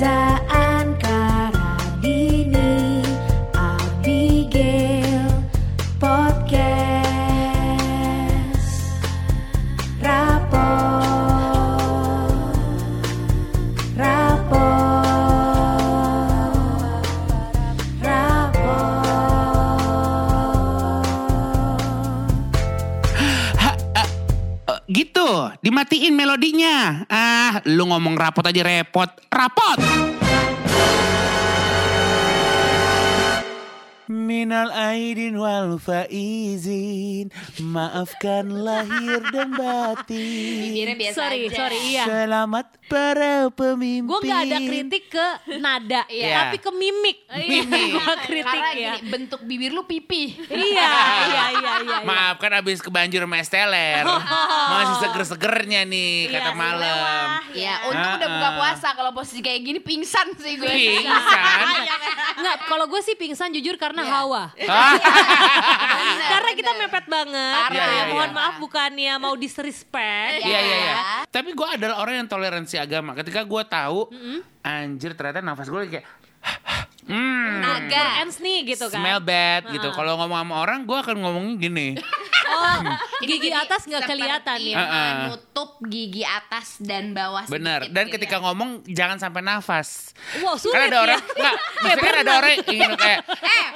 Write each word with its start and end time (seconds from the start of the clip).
Reza 0.00 0.29
rapot 28.20 28.44
aja 28.44 28.62
repot. 28.62 29.08
Rapot! 29.32 29.78
Minal 34.30 34.70
aidin 34.70 35.34
wal 35.34 35.74
faizin 35.82 37.34
Maafkan 37.58 38.62
lahir 38.62 39.26
dan 39.34 39.50
batin 39.58 40.86
biasa 40.94 41.18
sorry, 41.18 41.50
aja. 41.50 41.56
sorry, 41.58 41.78
iya. 41.90 42.04
Selamat 42.06 42.78
para 42.86 43.50
pemimpin 43.50 44.06
Gue 44.06 44.22
nggak 44.22 44.42
ada 44.46 44.58
kritik 44.62 45.04
ke 45.10 45.26
nada, 45.58 46.06
Iya. 46.06 46.46
tapi 46.46 46.62
ke 46.62 46.70
mimik. 46.70 47.26
Mimik. 47.50 47.90
Nggak 47.90 48.18
kritik 48.22 48.54
Karena 48.54 48.70
ya. 48.70 48.92
gini, 48.94 49.10
bentuk 49.10 49.40
bibir 49.42 49.74
lu 49.74 49.82
pipi. 49.82 50.38
iya, 50.46 50.90
iya, 51.26 51.44
iya, 51.50 51.72
iya. 51.82 51.98
Maaf 52.06 52.38
kan 52.38 52.54
abis 52.54 52.78
kebanjir 52.78 53.26
sama 53.26 53.42
esteler 53.42 54.06
Masih 54.70 54.94
seger-segernya 55.00 55.82
nih 55.84 56.30
Iya, 56.30 56.38
kata 56.38 56.50
malam 56.54 57.26
Ya, 57.50 57.82
untung 57.82 58.14
udah 58.14 58.28
Ah, 58.30 58.34
buka 58.38 58.46
ah. 58.46 58.54
puasa. 58.54 58.88
Kalau 58.94 59.10
posisi 59.10 59.42
kayak 59.42 59.58
gini 59.60 59.80
pingsan 59.82 60.38
sih 60.38 60.54
gue. 60.54 60.70
Pingsan 60.70 61.82
Nggak, 62.38 62.56
kalau 62.70 62.86
gue 62.86 63.00
sih 63.02 63.18
pingsan 63.18 63.50
jujur 63.50 63.74
karena 63.74 64.06
Iya. 64.06 64.19
Hawa. 64.20 64.44
Ah, 64.70 64.94
karena 66.30 66.50
kita 66.52 66.70
mepet 66.76 67.06
banget. 67.06 67.54
Parah. 67.56 67.70
ya. 67.70 67.80
Iya, 67.80 67.86
iya, 67.90 68.04
Mohon 68.08 68.28
iya. 68.28 68.36
maaf 68.36 68.54
bukannya 68.58 69.12
mau 69.16 69.34
disrespect. 69.34 70.40
Iya 70.42 70.60
iya 70.60 70.76
iya. 70.78 70.96
Tapi 71.26 71.50
gue 71.50 71.68
adalah 71.68 71.96
orang 71.98 72.14
yang 72.20 72.28
toleransi 72.28 72.76
agama. 72.76 73.12
Ketika 73.12 73.42
gue 73.42 73.62
tahu, 73.64 74.08
anjir 74.60 75.12
ternyata 75.12 75.40
nafas 75.40 75.66
gue 75.66 75.80
kayak, 75.90 76.06
hmm, 77.04 77.50
Naga. 77.60 78.04
Ends 78.20 78.38
nih 78.38 78.64
gitu 78.66 78.86
kan. 78.86 79.00
smell 79.00 79.20
bad 79.20 79.62
gitu. 79.68 79.88
Kalau 79.90 80.16
ngomong 80.16 80.38
sama 80.38 80.54
orang, 80.58 80.78
gue 80.82 80.98
akan 80.98 81.16
ngomongnya 81.18 81.54
gini. 81.58 81.88
Oh, 82.50 82.82
gigi 83.22 83.46
atas 83.54 83.86
nggak 83.86 84.10
kelihatan 84.10 84.58
ya. 84.58 84.74
Heeh. 84.74 85.10
Menutup 85.22 85.78
gigi 85.86 86.26
atas 86.26 86.82
dan 86.82 87.14
bawah 87.14 87.46
Bener. 87.46 87.86
Dan 87.86 88.10
gitu 88.10 88.18
ketika 88.18 88.36
ya. 88.36 88.42
ngomong 88.42 88.82
jangan 88.90 89.22
sampai 89.22 89.38
nafas. 89.38 90.10
Wow, 90.42 90.58
sulit 90.58 90.74
Kan 90.74 90.90
ada 90.90 90.98
ya. 90.98 91.04
orang, 91.06 91.20
enggak, 91.22 91.56
maksudnya 91.78 92.02
kan 92.02 92.16
ada 92.18 92.32
orang 92.34 92.50
yang 92.50 92.64
ingin 92.66 92.92
kayak, 92.98 93.20
Eh. 93.38 93.66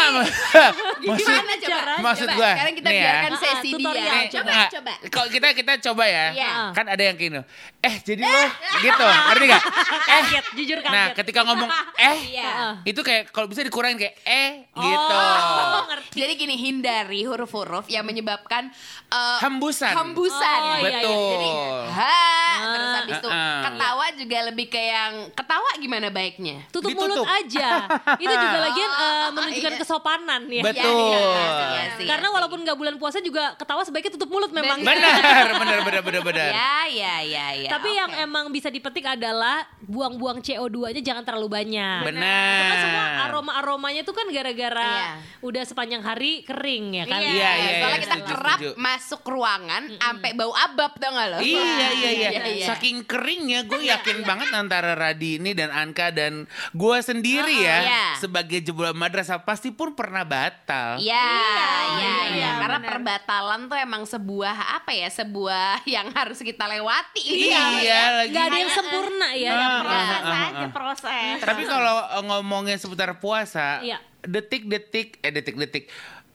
Enggak, 0.00 0.70
maksud, 1.08 1.28
Gimana 1.28 1.54
coba? 1.56 1.94
maksud 2.00 2.28
Coba, 2.28 2.36
gue, 2.36 2.50
Sekarang 2.50 2.74
kita 2.74 2.88
nih 2.88 2.94
ya. 2.94 3.02
biarkan 3.02 3.30
Ah, 3.30 3.38
sesi 3.38 3.68
tutorial. 3.70 3.94
dia. 3.98 4.12
Nih, 4.12 4.26
Coba, 4.28 4.48
enggak. 4.48 4.68
coba. 4.70 4.92
Kalau 5.08 5.28
kita 5.28 5.46
kita 5.52 5.72
coba 5.84 6.04
ya. 6.04 6.26
Iya. 6.32 6.50
Kan 6.72 6.86
ada 6.86 7.02
yang 7.02 7.16
gini. 7.16 7.40
Eh, 7.78 7.94
jadi 8.00 8.20
lo 8.20 8.42
gitu. 8.78 9.04
Ngerti 9.06 9.44
gak? 9.46 9.62
Eh. 10.08 10.22
Kaget, 10.24 10.46
jujur 10.54 10.78
kaget. 10.80 10.90
Nah, 10.90 11.06
ketika 11.12 11.40
ngomong 11.42 11.68
eh, 11.94 12.16
Iya. 12.30 12.80
itu 12.82 13.00
kayak 13.02 13.28
kalau 13.28 13.46
bisa 13.46 13.60
dikurangin 13.60 13.98
kayak 13.98 14.14
eh 14.22 14.50
gitu. 14.66 15.14
Oh, 15.14 15.84
ngerti. 15.86 16.16
Jadi 16.16 16.32
gini 16.34 16.54
hindari 16.56 17.20
huruf-huruf 17.22 17.86
yang 17.86 18.02
menyebabkan 18.02 18.72
eh, 19.06 19.38
Hembusan. 19.38 19.92
Hembusan. 19.92 20.60
Oh, 20.60 20.76
iya, 20.76 20.88
iya. 20.88 20.98
Betul. 20.98 21.28
Jadi 21.30 21.50
ha 21.90 22.16
terus 22.58 22.90
habis 22.96 23.16
itu 23.16 23.28
Ah, 23.28 23.36
ah. 23.36 23.60
ketawa 23.64 23.97
juga 24.18 24.38
lebih 24.44 24.66
ke 24.66 24.76
yang 24.76 25.12
ketawa 25.32 25.70
gimana 25.76 26.08
baiknya? 26.08 26.66
Tutup 26.68 26.90
Ditutup. 26.90 27.08
mulut 27.08 27.24
aja. 27.24 27.86
Itu 28.22 28.34
juga 28.34 28.58
lagian 28.60 28.90
eh, 28.90 29.06
Oh, 29.08 29.28
menunjukkan 29.32 29.72
iya. 29.72 29.80
kesopanan 29.80 30.42
ya. 30.46 30.62
Betul. 30.62 30.84
Iya, 31.08 31.20
iya, 31.20 31.46
iya, 31.48 31.82
iya, 31.94 32.06
Karena 32.06 32.26
iya. 32.26 32.34
walaupun 32.34 32.58
nggak 32.60 32.76
bulan 32.76 32.94
puasa 32.96 33.18
juga 33.18 33.54
ketawa 33.54 33.82
sebaiknya 33.82 34.12
tutup 34.12 34.28
mulut 34.28 34.50
memang. 34.50 34.78
Benar, 34.88 35.48
benar, 35.54 35.80
benar, 35.84 36.00
benar, 36.02 36.22
benar. 36.22 36.50
Ya, 36.50 36.76
ya, 36.86 37.14
ya, 37.22 37.46
ya. 37.56 37.70
Tapi 37.70 37.86
oke. 37.86 37.96
yang 37.96 38.10
emang 38.20 38.48
bisa 38.48 38.68
dipetik 38.68 39.04
adalah 39.04 39.62
buang-buang 39.80 40.40
CO2-nya 40.40 41.00
jangan 41.00 41.22
terlalu 41.22 41.48
banyak. 41.48 42.00
Benar. 42.04 42.64
Kan 42.64 42.76
semua 42.80 43.04
aroma-aromanya 43.24 44.02
tuh 44.02 44.12
kan 44.12 44.26
gara-gara 44.28 44.88
Iya. 44.88 45.12
udah 45.40 45.62
sepanjang 45.62 46.00
hari 46.00 46.42
kering 46.42 46.94
ya 46.94 47.04
kan. 47.04 47.20
Iya, 47.20 47.28
Iya, 47.28 47.50
iya, 47.52 47.70
soalnya 47.76 47.84
iya, 47.92 48.00
kita 48.00 48.16
setuju, 48.16 48.32
kerap 48.32 48.58
setuju. 48.58 48.70
masuk 48.76 49.22
ruangan 49.22 49.82
sampai 49.94 50.30
bau 50.32 50.52
abab 50.52 50.92
tau 50.94 51.10
gak 51.10 51.26
lo? 51.28 51.38
Iya 51.38 51.88
iya 51.92 52.10
iya. 52.10 52.30
iya. 52.48 52.66
Saking 52.66 53.04
keringnya 53.04 53.60
gue 53.62 53.80
yakin 53.84 54.06
banget 54.22 54.48
antara 54.50 54.92
Radini 54.92 55.52
dan 55.52 55.68
Anka 55.68 56.08
dan 56.10 56.44
gue 56.72 56.96
sendiri 56.98 57.62
ya 57.62 57.78
Iya. 57.82 58.04
sebagai 58.18 58.58
jebolan 58.58 58.92
madrasah 58.92 59.42
pasti 59.42 59.70
pun 59.70 59.92
pernah 59.92 60.22
batal. 60.22 60.98
Iya, 60.98 61.14
iya, 61.14 61.84
iya. 61.94 62.16
iya, 62.32 62.50
Karena 62.58 62.78
benar. 62.78 62.90
perbatalan 62.90 63.60
tuh 63.66 63.78
emang 63.78 64.02
sebuah 64.04 64.54
apa 64.80 64.90
ya? 64.90 65.08
Sebuah 65.08 65.84
yang 65.86 66.08
harus 66.12 66.38
kita 66.38 66.64
lewati. 66.64 67.52
Iya, 67.52 68.24
lagi. 68.24 68.32
Gak 68.32 68.44
ada 68.48 68.58
yang 68.58 68.72
sempurna 68.72 69.28
ya. 69.32 69.50
Ah, 69.50 69.58
yang 69.58 69.76
proses 69.80 70.18
ah, 70.18 70.28
ah, 70.28 70.48
aja 70.48 70.58
ah. 70.58 70.70
proses. 70.72 71.36
Tapi 71.40 71.62
kalau 71.64 71.96
eh, 72.02 72.22
ngomongin 72.24 72.76
seputar 72.76 73.18
puasa, 73.18 73.80
Iya. 73.80 73.98
detik-detik 74.22 75.22
eh 75.22 75.30
detik-detik 75.30 75.86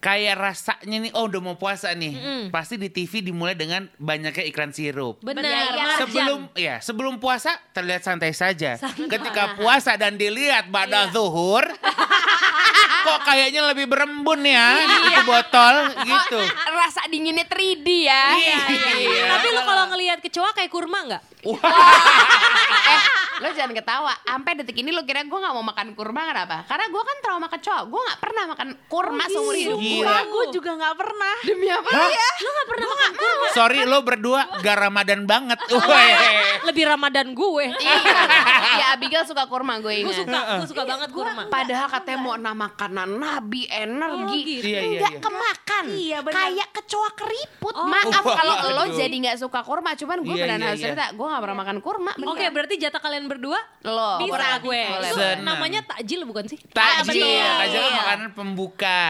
kayak 0.03 0.35
rasanya 0.35 0.97
nih 0.99 1.11
oh 1.15 1.25
udah 1.25 1.39
mau 1.39 1.55
puasa 1.55 1.95
nih. 1.95 2.13
Pasti 2.51 2.75
di 2.75 2.91
TV 2.91 3.23
dimulai 3.23 3.55
dengan 3.55 3.87
banyaknya 3.95 4.43
iklan 4.43 4.69
sirup. 4.69 5.23
Benar, 5.23 5.39
Iya, 5.39 5.59
iya. 5.71 5.85
Sebelum 5.95 6.39
ya, 6.53 6.75
sebelum 6.83 7.13
puasa 7.17 7.55
terlihat 7.71 8.03
santai 8.03 8.35
saja. 8.35 8.75
Ketika 8.83 9.55
puasa 9.55 9.95
dan 9.95 10.19
dilihat 10.19 10.67
pada 10.67 11.07
Iya. 11.07 11.15
zuhur 11.15 11.63
kok 13.03 13.19
kayaknya 13.23 13.63
lebih 13.65 13.83
berembun 13.85 14.43
ya 14.43 14.79
itu 14.79 15.21
botol 15.23 15.75
gitu. 16.03 16.39
Rasa 16.67 17.03
dinginnya 17.07 17.43
3D 17.43 17.87
ya. 18.03 18.23
Iya, 18.33 18.57
iya. 18.95 19.23
Tapi 19.29 19.47
lu 19.49 19.61
kalau 19.61 19.83
ngelihat 19.91 20.19
kecoa 20.19 20.51
kayak 20.51 20.71
kurma 20.71 20.99
nggak? 21.03 21.23
eh, 22.91 23.01
lo 23.39 23.47
jangan 23.49 23.71
ketawa. 23.71 24.13
Sampai 24.23 24.51
detik 24.55 24.75
ini 24.75 24.89
lo 24.89 25.01
kira 25.01 25.21
gue 25.21 25.33
gak 25.35 25.53
mau 25.53 25.63
makan 25.63 25.93
kurma 25.93 26.25
kenapa? 26.25 26.57
Karena 26.65 26.85
gue 26.87 27.03
kan 27.03 27.17
trauma 27.19 27.47
kecoa. 27.47 27.79
Gue 27.85 28.01
gak 28.03 28.19
pernah 28.19 28.43
makan 28.49 28.67
kurma 28.85 29.23
seumur 29.25 29.53
hidup 29.53 29.77
Gila. 29.77 30.01
gue. 30.03 30.19
Gue 30.27 30.45
juga 30.51 30.71
nggak 30.73 30.95
pernah. 30.95 31.35
Demi 31.43 31.67
apa 31.67 31.87
Hah? 31.87 32.09
ya? 32.09 32.27
Lu 32.35 32.49
nggak 32.49 32.67
pernah 32.67 32.87
makan 32.89 33.11
kurma? 33.13 33.45
Sorry 33.51 33.79
lo 33.83 33.99
berdua 34.01 34.41
gak 34.59 34.77
Ramadan 34.79 35.21
banget. 35.23 35.59
Weh. 35.69 36.13
Lebih 36.63 36.83
Ramadan 36.87 37.27
gue. 37.31 37.65
Iya. 37.73 37.97
ya 38.73 38.85
Abigail 38.93 39.23
suka 39.23 39.45
kurma 39.45 39.77
gue 39.77 40.01
Gue 40.01 40.09
ingat. 40.09 40.25
suka, 40.25 40.39
gue 40.57 40.67
suka 40.67 40.83
banget 40.83 41.09
kurma. 41.11 41.43
Padahal 41.47 41.87
katanya 41.87 42.19
mau 42.19 42.35
nama 42.35 42.63
makanan 42.63 43.09
nabi 43.13 43.67
energi, 43.67 44.23
Oh, 44.23 44.39
gitu. 44.41 44.65
Iya, 44.65 44.79
iya, 44.79 44.91
nggak 44.97 45.13
iya. 45.13 45.21
kemakan, 45.21 45.85
Iya, 45.85 46.17
benar. 46.21 46.35
kayak 46.39 46.67
kecoa 46.71 47.09
keriput. 47.13 47.73
Oh. 47.75 47.85
Maaf 47.85 48.23
Wah, 48.23 48.35
kalau 48.35 48.55
lo 48.71 48.83
jadi 48.89 49.11
nggak 49.13 49.37
suka 49.37 49.59
kurma, 49.61 49.93
cuman 49.93 50.17
gue 50.19 50.31
Iya, 50.31 50.39
beneran 50.39 50.57
iya, 50.57 50.67
harus 50.69 50.79
iya. 50.79 50.85
cerita, 50.89 51.05
gue 51.11 51.25
nggak 51.27 51.41
pernah 51.43 51.57
makan 51.59 51.77
kurma. 51.79 52.11
Oke, 52.23 52.45
berarti 52.49 52.75
jatah 52.77 52.97
kalian 52.97 53.22
berdua 53.27 53.59
lo 53.83 54.19
bisa 54.23 54.59
gue. 54.59 54.81
Itu 55.11 55.43
namanya 55.43 55.83
takjil 55.83 56.23
bukan 56.23 56.47
sih? 56.47 56.59
Takjil, 56.71 57.19
takjil 57.19 57.79
kan 57.79 57.91
Iya. 57.91 57.99
makanan 57.99 58.29
pembuka. 58.33 59.03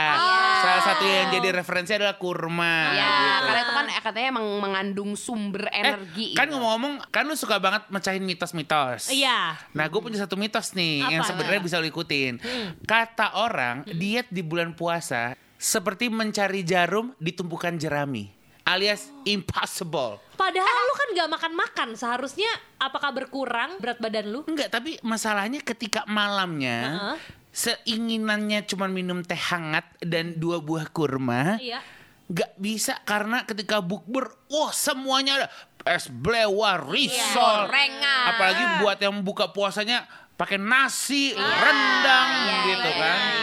Salah 0.64 0.84
satu 0.84 1.04
yang 1.06 1.28
jadi 1.30 1.50
referensi 1.54 1.92
adalah 1.94 2.18
kurma. 2.18 2.94
Ya, 2.94 3.06
gitu. 3.06 3.46
karena 3.46 3.62
itu 3.62 3.74
kan 3.74 3.86
katanya 4.04 4.28
emang 4.34 4.48
mengandung 4.60 5.12
sumber 5.14 5.70
energi. 5.70 6.34
Eh, 6.34 6.38
kan 6.38 6.50
ngomong-ngomong, 6.50 7.06
kan 7.10 7.24
lu 7.24 7.36
suka 7.36 7.62
banget 7.62 7.88
mecahin 7.90 8.24
mitos-mitos. 8.24 9.10
Iya. 9.10 9.56
Nah, 9.72 9.86
gue 9.88 10.00
punya 10.00 10.20
satu 10.20 10.36
mitos 10.36 10.74
nih 10.74 11.04
Apa? 11.04 11.12
yang 11.12 11.22
sebenarnya 11.24 11.62
bisa 11.62 11.76
lu 11.80 11.88
ikutin. 11.88 12.40
Kata 12.84 13.38
orang, 13.40 13.86
diet 13.88 14.28
di 14.32 14.42
bulan 14.42 14.74
puasa 14.74 15.36
seperti 15.56 16.12
mencari 16.12 16.68
jarum 16.68 17.16
di 17.16 17.32
tumpukan 17.32 17.80
jerami, 17.80 18.28
alias 18.64 19.12
impossible. 19.28 20.20
Padahal 20.40 20.82
lu 20.88 20.94
kan 20.96 21.08
gak 21.16 21.30
makan-makan. 21.30 21.90
Seharusnya 22.00 22.50
apakah 22.80 23.12
berkurang 23.12 23.80
berat 23.80 24.00
badan 24.00 24.32
lu? 24.32 24.42
Enggak, 24.48 24.72
tapi 24.72 24.98
masalahnya 25.04 25.60
ketika 25.60 26.08
malamnya 26.08 26.80
Heeh. 26.88 27.18
seinginannya 27.54 28.66
cuma 28.66 28.90
minum 28.90 29.22
teh 29.22 29.38
hangat 29.38 29.86
dan 30.00 30.40
dua 30.40 30.64
buah 30.64 30.88
kurma. 30.90 31.60
Iya. 31.60 31.84
Nggak 32.24 32.52
bisa 32.56 32.98
karena 33.04 33.44
ketika 33.44 33.84
bukber, 33.84 34.32
wah 34.48 34.72
semuanya 34.72 35.44
ada 35.44 35.48
es 35.84 36.08
blewar, 36.08 36.88
risol, 36.88 37.68
Gorengan. 37.68 38.24
apalagi 38.32 38.64
buat 38.80 38.98
yang 39.04 39.20
buka 39.22 39.52
puasanya 39.52 40.08
pakai 40.40 40.56
nasi, 40.56 41.36
rendang 41.36 42.30
iya, 42.48 42.58
gitu 42.72 42.90
iya, 42.90 43.02
kan. 43.04 43.18
iya, 43.20 43.28
iya. 43.28 43.43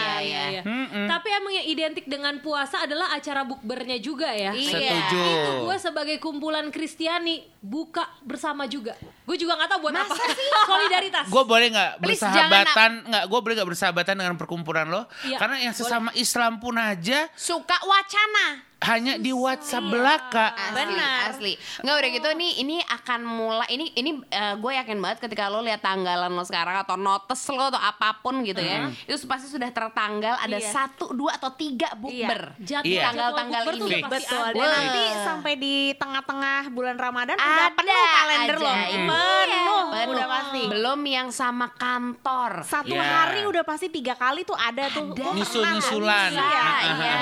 Tapi 1.21 1.37
emang 1.37 1.53
yang 1.53 1.67
identik 1.69 2.09
dengan 2.09 2.33
puasa 2.41 2.81
adalah 2.81 3.13
acara 3.13 3.45
bukbernya 3.45 4.01
juga 4.01 4.33
ya. 4.33 4.57
Iya. 4.57 4.73
Setuju. 4.73 5.21
Itu 5.21 5.51
gue 5.69 5.77
sebagai 5.77 6.17
kumpulan 6.17 6.65
Kristiani 6.73 7.45
buka 7.61 8.09
bersama 8.25 8.65
juga. 8.65 8.97
Gue 9.29 9.37
juga 9.37 9.53
nggak 9.53 9.69
tahu 9.69 9.79
buat 9.85 10.01
apa. 10.01 10.17
Solidaritas. 10.73 11.29
Gue 11.29 11.43
boleh 11.45 11.69
nggak 11.69 11.91
Please, 12.01 12.17
bersahabatan 12.25 12.91
nggak? 13.05 13.23
Gue 13.29 13.39
boleh 13.45 13.53
nggak 13.61 13.69
bersahabatan 13.69 14.15
dengan 14.17 14.33
perkumpulan 14.33 14.89
lo? 14.89 15.05
Iya, 15.21 15.37
Karena 15.37 15.61
yang 15.61 15.77
sesama 15.77 16.09
Islam 16.17 16.57
pun 16.57 16.73
aja 16.81 17.29
Suka 17.37 17.77
wacana. 17.85 18.70
Hanya 18.81 19.13
di 19.15 19.29
WhatsApp 19.29 19.85
belaka. 19.85 20.51
Asli, 20.51 20.73
Benar. 20.75 21.21
asli. 21.29 21.53
Nggak 21.79 21.95
udah 21.95 22.09
gitu 22.11 22.29
nih, 22.33 22.51
ini 22.57 22.75
akan 22.81 23.19
mulai 23.21 23.67
ini 23.69 23.93
ini 23.93 24.11
gue 24.31 24.71
yakin 24.73 24.97
banget 24.97 25.17
ketika 25.21 25.47
lo 25.47 25.61
lihat 25.61 25.79
tanggalan 25.79 26.27
lo 26.27 26.41
sekarang 26.41 26.75
atau 26.77 26.95
notes 26.95 27.45
lo 27.47 27.67
atau 27.67 27.77
apa 27.77 28.17
pun 28.17 28.41
gitu 28.41 28.57
ya, 28.57 28.89
itu 29.03 29.21
pasti 29.23 29.47
sudah 29.47 29.69
tertanggal 29.69 30.33
ada 30.35 30.53
Iya. 30.53 30.67
satu, 30.67 31.09
dua 31.11 31.37
atau 31.37 31.49
tiga 31.51 31.93
bukber. 31.93 32.57
Jadwal- 32.59 32.83
Iya. 32.83 33.01
Tanggal-tanggal 33.07 33.61
jadwal 33.61 33.77
bukber 33.77 33.83
tuh 33.83 33.89
ini. 33.91 34.09
Betul. 34.11 34.41
ada. 34.41 34.57
Dan 34.57 34.69
nanti 34.71 35.03
sampai 35.21 35.53
di 35.55 35.75
tengah-tengah 35.93 36.61
bulan 36.69 36.95
Ramadan 36.95 37.35
Ada 37.35 37.45
udah 37.45 37.69
penuh 37.71 38.03
kalender 38.11 38.57
loh. 38.57 38.71
aja, 38.71 38.81
iya. 38.83 39.01
Penuh, 39.03 39.81
Penuh. 39.87 40.11
udah 40.11 40.27
pasti. 40.27 40.61
Belum 40.67 40.99
yang 41.03 41.29
sama 41.29 41.67
kantor. 41.71 42.51
Satu 42.63 42.91
Iya. 42.91 43.05
hari 43.05 43.41
udah 43.43 43.61
pasti 43.61 43.87
tiga 43.87 44.13
kali 44.13 44.41
tuh 44.41 44.55
ada 44.55 44.89
tuh. 44.89 45.11
Ada. 45.11 45.23
Oh, 45.23 45.33
Nyusul-nyusulan. 45.33 46.29
Iya, 46.31 46.65
iya. 46.89 47.13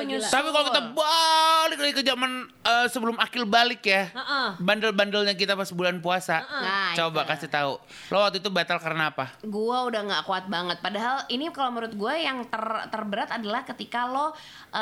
Nyusul. 0.00 0.30
Tapi 0.30 0.48
kalau 0.48 0.64
kita 0.66 0.80
balik 1.00 1.78
lagi 1.78 1.94
ke 1.94 2.04
zaman 2.04 2.30
eh, 2.60 2.86
sebelum 2.86 3.16
akil 3.16 3.44
balik 3.44 3.80
ya, 3.82 4.08
Heeh. 4.08 4.48
bandel-bandelnya 4.58 5.32
kita 5.32 5.54
pas 5.54 5.70
bulan 5.70 5.98
puasa, 5.98 6.42
Nah, 6.42 6.92
coba 6.94 7.24
itu. 7.24 7.30
kasih 7.30 7.48
tahu. 7.48 7.72
Lo 8.08 8.20
waktu 8.20 8.38
itu 8.38 8.48
batal 8.48 8.76
karena 8.78 9.08
apa? 9.08 9.32
gue 9.40 9.78
udah 9.82 10.00
nggak 10.02 10.22
kuat 10.24 10.44
banget. 10.46 10.78
Padahal 10.78 11.24
ini 11.28 11.48
kalau 11.50 11.72
menurut 11.72 11.92
gue 11.92 12.14
yang 12.16 12.44
ter- 12.44 12.86
terberat 12.88 13.30
adalah 13.30 13.64
ketika 13.64 14.04
lo 14.04 14.28
uh, 14.28 14.32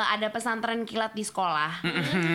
ada 0.09 0.27
pesantren 0.27 0.83
kilat 0.83 1.11
di 1.11 1.21
sekolah, 1.21 1.79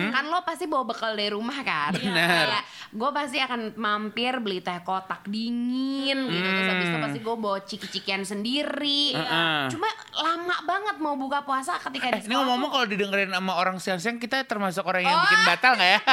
kan 0.09 0.23
lo 0.25 0.41
pasti 0.41 0.65
bawa 0.65 0.83
bekal 0.85 1.13
dari 1.13 1.29
rumah 1.29 1.59
kan. 1.61 1.93
Bener. 1.93 2.65
gue 2.87 3.09
pasti 3.11 3.37
akan 3.37 3.75
mampir 3.75 4.39
beli 4.39 4.59
teh 4.59 4.79
kotak 4.81 5.25
dingin 5.25 6.17
gitu. 6.25 6.47
Terus 6.47 6.69
habis 6.69 6.87
itu 6.87 6.99
pasti 6.99 7.19
gue 7.19 7.35
bawa 7.35 7.57
ciki-cikian 7.61 8.23
sendiri. 8.23 9.13
Heeh. 9.13 9.61
Cuma 9.67 9.89
lama 10.15 10.55
banget 10.63 10.95
mau 10.97 11.13
buka 11.13 11.43
puasa 11.43 11.75
ketika 11.81 12.07
Eh, 12.07 12.11
di 12.13 12.17
ini 12.17 12.23
sekolah. 12.23 12.35
ngomong-ngomong 12.39 12.69
kalau 12.71 12.85
didengerin 12.87 13.29
sama 13.29 13.53
orang 13.53 13.74
siang-siang 13.77 14.17
kita 14.17 14.43
termasuk 14.43 14.81
orang 14.81 15.03
yang 15.03 15.13
Oh. 15.13 15.21
bikin 15.21 15.41
batal 15.43 15.71
nggak 15.73 15.91
ya? 15.91 15.99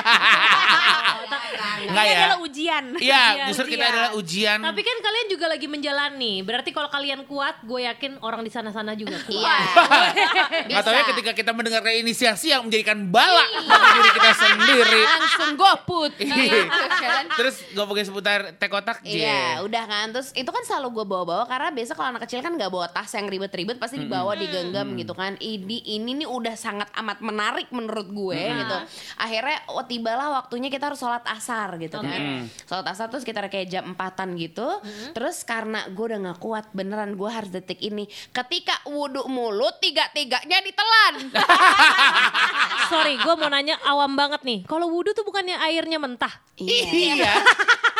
Nggak 1.82 2.04
Ini 2.04 2.12
ya? 2.14 2.20
adalah 2.22 2.38
ujian. 2.40 2.84
Iya, 2.94 3.22
justru 3.50 3.66
kita 3.68 3.84
adalah 3.84 4.10
ujian. 4.14 4.58
Tapi 4.62 4.80
kan 4.80 4.96
kalian 5.00 5.26
juga 5.28 5.46
lagi 5.48 5.66
menjalani. 5.66 6.34
Berarti 6.40 6.70
kalau 6.70 6.86
kalian 6.86 7.26
kuat, 7.26 7.58
gue 7.60 7.80
yakin 7.82 8.22
orang 8.22 8.40
di 8.40 8.50
sana-sana 8.50 8.94
juga 8.94 9.18
kuat. 9.20 9.34
Iya. 9.34 9.56
Nggak 10.72 10.84
tahu 10.84 10.92
ya 10.92 10.98
Bisa. 10.98 11.10
ketika 11.12 11.32
kita 11.34 11.50
mendengarkan 11.52 11.92
ini 11.92 12.12
siang-siang 12.12 12.62
menjadikan 12.64 12.98
balak 13.06 13.48
bagi 13.62 13.88
diri 13.92 14.10
kita 14.12 14.30
sendiri. 14.34 15.00
langsung 15.04 15.50
goput 15.54 16.12
Iya. 16.16 16.64
gitu 16.64 16.86
kan. 16.98 17.24
Terus 17.36 17.56
ngomongin 17.72 18.04
seputar 18.04 18.40
teh 18.56 18.68
kotak. 18.68 19.04
Iya, 19.04 19.60
udah 19.60 19.84
kan. 19.84 20.06
Terus 20.10 20.32
itu 20.32 20.48
kan 20.48 20.62
selalu 20.64 20.88
gue 20.96 21.04
bawa-bawa 21.04 21.44
karena 21.44 21.68
biasa 21.68 21.92
kalau 21.92 22.08
anak 22.10 22.24
kecil 22.24 22.40
kan 22.40 22.54
nggak 22.54 22.70
bawa 22.70 22.86
tas 22.88 23.12
yang 23.12 23.28
ribet-ribet, 23.28 23.76
pasti 23.76 23.98
dibawa 23.98 24.32
digenggam 24.32 24.96
gitu 24.96 25.12
kan. 25.12 25.36
Ini 25.36 25.76
ini 25.92 26.24
nih 26.24 26.28
udah 26.28 26.54
sangat 26.56 26.88
amat 26.96 27.20
menarik 27.20 27.68
menurut 27.70 28.08
gue 28.08 28.40
gitu. 28.40 28.76
Akhirnya 29.18 29.60
oh, 29.68 29.84
tibalah 29.84 30.40
waktunya 30.40 30.72
kita 30.72 30.88
harus 30.88 30.98
sholat 30.98 31.22
asar 31.28 31.76
gitu 31.76 32.00
kan. 32.00 32.48
Sholat 32.64 32.86
asar 32.88 33.12
tuh 33.12 33.20
sekitar 33.20 33.46
kayak 33.46 33.68
jam 33.68 33.84
empatan 33.92 34.34
gitu. 34.38 34.80
Terus 35.12 35.44
karena 35.44 35.84
gue 35.90 36.04
udah 36.04 36.18
nggak 36.22 36.38
kuat 36.38 36.70
beneran 36.72 37.14
gue 37.14 37.28
harus 37.28 37.50
detik 37.50 37.82
ini. 37.82 38.06
Ketika 38.30 38.86
wudhu 38.86 39.26
mulut 39.26 39.76
tiga-tiganya 39.82 40.61
ditelan. 40.62 41.14
Sorry, 42.92 43.14
gue 43.16 43.34
mau 43.36 43.48
nanya 43.48 43.78
awam 43.84 44.12
banget 44.14 44.42
nih. 44.44 44.58
Kalau 44.66 44.90
wudhu 44.90 45.12
tuh 45.12 45.24
bukannya 45.24 45.56
airnya 45.58 45.96
mentah? 45.96 46.32
Iya. 46.56 47.32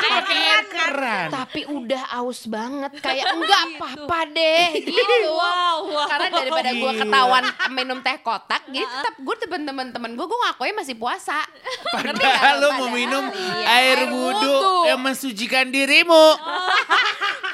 Pakai 0.03 0.35
air 0.35 0.63
keran. 0.67 1.29
tapi 1.31 1.63
udah 1.63 2.19
aus 2.19 2.51
banget 2.51 2.91
kayak 2.99 3.23
enggak 3.39 3.61
apa-apa 3.71 4.19
deh 4.35 4.67
gitu 4.83 5.15
Wow, 5.39 5.95
wow. 5.95 6.07
karena 6.11 6.29
daripada 6.43 6.71
gue 6.75 6.93
ketahuan 6.99 7.45
minum 7.71 7.99
teh 8.03 8.19
kotak 8.19 8.67
jadi 8.67 8.83
tetap 8.83 9.15
gue 9.23 9.37
temen-temen 9.47 10.11
gue 10.19 10.27
gue 10.27 10.39
ngakuin 10.43 10.75
masih 10.75 10.99
puasa 10.99 11.39
Padahal 11.93 12.55
lo 12.59 12.69
mau 12.83 12.89
minum 12.91 13.31
iya, 13.31 13.79
air 13.79 13.99
wudhu 14.11 14.89
yang 14.89 14.99
mensucikan 14.99 15.69
dirimu. 15.71 16.25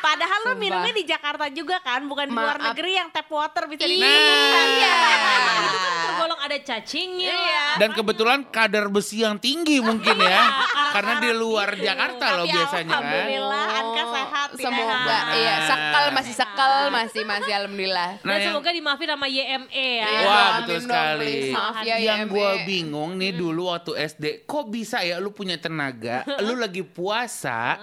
Padahal 0.08 0.40
lo 0.40 0.46
Sumpah. 0.48 0.56
minumnya 0.58 0.92
di 0.94 1.04
Jakarta 1.04 1.44
juga 1.50 1.76
kan, 1.78 2.00
bukan 2.02 2.24
di 2.24 2.34
luar 2.34 2.56
Maaf. 2.56 2.66
negeri 2.70 2.92
yang 2.94 3.08
tap 3.08 3.28
water 3.28 3.64
bisa 3.66 3.82
Iya. 3.82 3.92
diminum. 3.92 4.36
Iya. 4.72 4.96
Itu 5.28 5.76
kan 5.76 5.98
tergolong 6.00 6.40
ada 6.40 6.56
cacingnya. 6.58 7.28
Iya. 7.30 7.64
Dan 7.76 7.90
kebetulan 7.92 8.40
kadar 8.46 8.84
besi 8.86 9.20
yang 9.20 9.36
tinggi 9.36 9.78
mungkin 9.78 10.16
ya. 10.16 10.40
Karena 10.94 11.12
di 11.18 11.30
luar 11.30 11.76
Jakarta 11.76 12.24
loh 12.34 12.42
Tapi 12.42 12.54
biasanya 12.54 12.88
kan. 12.88 12.96
alhamdulillah 12.98 13.66
Anka 13.70 14.02
sehat. 14.08 14.48
tidak 14.48 14.64
semoga 14.64 14.96
sehat. 15.12 15.36
iya 15.36 15.54
sekel 15.62 16.04
masih 16.10 16.34
sekel 16.34 16.72
masih 16.90 17.22
masih 17.24 17.52
alhamdulillah 17.54 18.10
Nah, 18.18 18.24
Dan 18.24 18.32
yang- 18.34 18.46
semoga 18.48 18.70
dimaafin 18.72 19.08
sama 19.10 19.26
YME 19.28 19.68
ya. 19.94 20.06
Iya, 20.08 20.20
Wah 20.24 20.32
amin 20.32 20.60
betul 20.64 20.78
sekali. 20.80 21.34
Maaf 21.50 21.76
ya, 21.82 21.96
yang 21.98 22.20
YME. 22.24 22.32
gue 22.32 22.50
bingung 22.64 23.10
nih 23.14 23.32
dulu 23.34 23.62
waktu 23.68 23.92
SD, 24.00 24.24
kok 24.42 24.64
bisa 24.66 24.98
ya 25.00 25.16
lu 25.18 25.28
punya 25.30 25.56
tenaga, 25.56 26.24
lu 26.40 26.56
lagi 26.56 26.80
puasa, 26.82 27.76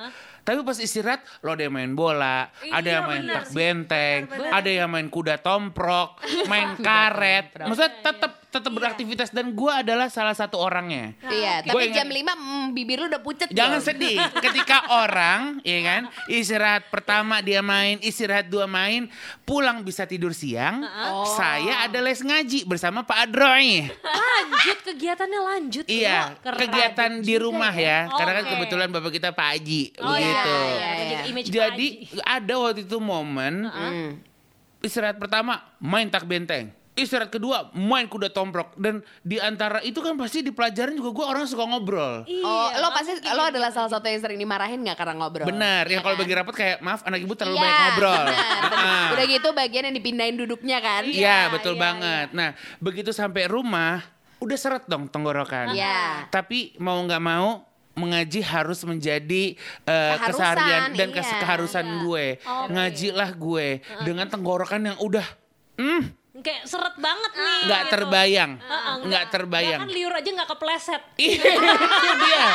tapi 0.45 0.62
pas 0.62 0.77
istirahat 0.77 1.25
lo 1.42 1.51
ada 1.51 1.65
yang 1.65 1.74
main 1.74 1.92
bola, 1.92 2.47
ada 2.63 2.86
yang 2.86 3.03
main 3.03 3.25
tak 3.25 3.50
sih. 3.50 3.53
benteng, 3.57 4.19
ada 4.30 4.69
yang 4.69 4.88
main 4.88 5.09
kuda 5.09 5.42
tomprok, 5.42 6.21
main 6.51 6.77
karet, 6.77 7.57
maksudnya 7.59 7.92
tetap 8.00 8.45
tetap 8.56 8.71
beraktivitas 8.71 9.36
dan 9.36 9.51
gue 9.51 9.68
adalah 9.68 10.07
salah 10.07 10.31
satu 10.31 10.56
orangnya. 10.56 11.12
iya 11.27 11.59
Gua 11.68 11.75
tapi 11.75 11.92
ingat- 11.92 11.97
jam 11.97 12.07
5 12.07 12.24
mm, 12.39 12.65
bibir 12.71 13.03
lu 13.03 13.12
udah 13.12 13.19
pucet 13.19 13.51
Jangan 13.51 13.83
belum? 13.83 13.89
sedih. 13.92 14.15
Ketika 14.47 14.95
orang, 14.95 15.59
ya 15.59 15.80
kan, 15.83 16.01
istirahat 16.31 16.88
pertama 16.88 17.44
dia 17.44 17.59
main, 17.59 18.00
istirahat 18.00 18.48
dua 18.48 18.63
main, 18.63 19.12
pulang 19.44 19.83
bisa 19.83 20.07
tidur 20.07 20.31
siang. 20.31 20.88
Oh. 20.88 21.27
Saya 21.36 21.83
ada 21.83 22.00
les 22.00 22.24
ngaji 22.24 22.63
bersama 22.63 23.03
Pak 23.03 23.27
Adroy. 23.27 23.91
Lanjut 23.91 24.77
kegiatannya 24.88 25.39
lanjut. 25.44 25.86
Iya, 25.91 26.39
keren. 26.39 26.59
kegiatan 26.63 27.12
di 27.19 27.36
rumah 27.36 27.75
ya. 27.75 28.07
Karena 28.07 28.39
kan 28.39 28.44
Oke. 28.45 28.51
kebetulan 28.56 28.88
bapak 28.88 29.12
kita 29.12 29.30
Pak 29.36 29.48
Haji, 29.51 29.81
Oh 30.00 30.15
iya, 30.15 30.34
begitu. 30.37 30.51
iya, 30.51 30.89
Iya, 30.95 31.19
iya. 31.25 31.43
Jadi 31.45 31.87
ada 32.21 32.53
waktu 32.57 32.81
itu 32.83 32.97
momen 32.97 33.65
Hmm. 33.65 34.09
istirahat 34.79 35.15
pertama 35.15 35.63
main 35.77 36.05
tak 36.05 36.23
benteng. 36.23 36.69
Istirahat 36.93 37.27
kedua 37.27 37.67
main 37.73 38.05
kuda 38.05 38.29
tomprok 38.29 38.71
dan 38.73 39.03
di 39.19 39.35
antara 39.35 39.81
itu 39.81 39.99
kan 39.99 40.15
pasti 40.15 40.39
di 40.39 40.49
pelajaran 40.49 40.95
juga 40.95 41.11
gue 41.11 41.25
orang 41.27 41.43
suka 41.43 41.65
ngobrol. 41.65 42.23
Oh, 42.23 42.25
Iya, 42.25 42.79
lo 42.79 42.87
nggak 42.87 42.93
pasti 42.93 43.11
mungkin 43.11 43.27
lo 43.27 43.35
gitu. 43.35 43.51
adalah 43.51 43.69
salah 43.69 43.91
satu 43.91 44.05
yang 44.05 44.21
sering 44.21 44.39
dimarahin 44.39 44.79
gak 44.81 44.95
karena 44.95 45.13
ngobrol? 45.13 45.43
Benar, 45.43 45.83
Iya 45.83 45.91
yang 45.91 46.01
kalau 46.01 46.15
kan? 46.15 46.23
bagi 46.23 46.33
rapat 46.33 46.53
kayak 46.55 46.77
maaf 46.79 47.03
anak 47.03 47.19
ibu 47.19 47.33
terlalu 47.35 47.57
Iya, 47.57 47.63
banyak 47.65 47.81
ngobrol. 47.83 48.23
benar. 48.25 48.63
Ah. 48.85 49.09
Udah 49.11 49.25
gitu 49.27 49.47
bagian 49.51 49.83
yang 49.83 49.95
dipindahin 49.95 50.35
duduknya 50.38 50.77
kan? 50.79 51.03
Iya, 51.03 51.49
betul 51.49 51.73
iya, 51.73 51.81
banget. 51.81 52.27
Nah, 52.31 52.49
begitu 52.77 53.11
sampai 53.11 53.43
rumah, 53.45 53.99
udah 54.38 54.55
seret 54.55 54.88
dong 54.88 55.09
tenggorokan. 55.09 55.75
Iya. 55.75 56.29
Tapi 56.29 56.79
mau 56.79 56.95
nggak 56.97 57.19
mau 57.19 57.59
mengaji 57.95 58.44
harus 58.44 58.83
menjadi 58.83 59.56
Keharusan, 59.88 60.19
keseharian 60.27 60.83
dan 60.94 61.09
iya. 61.15 61.24
keharusan 61.42 61.86
gue. 62.03 62.25
Oke. 62.44 62.69
Ngajilah 62.75 63.29
gue 63.36 63.67
dengan 64.03 64.27
tenggorokan 64.27 64.81
yang 64.93 64.98
udah 65.00 65.27
hmm, 65.79 66.01
Kayak 66.36 66.68
seret 66.68 66.96
banget 67.00 67.32
nih. 67.32 67.60
nggak 67.63 67.84
gitu. 67.88 67.94
terbayang, 67.96 68.51
Heeh, 68.60 68.96
nggak 69.08 69.25
terbayang. 69.32 69.80
Bahkan 69.80 69.96
liur 69.96 70.12
aja 70.12 70.30
nggak 70.36 70.50
kepleset. 70.51 71.04
Iya, 71.15 71.42
itu 71.56 72.10
dia. 72.27 72.46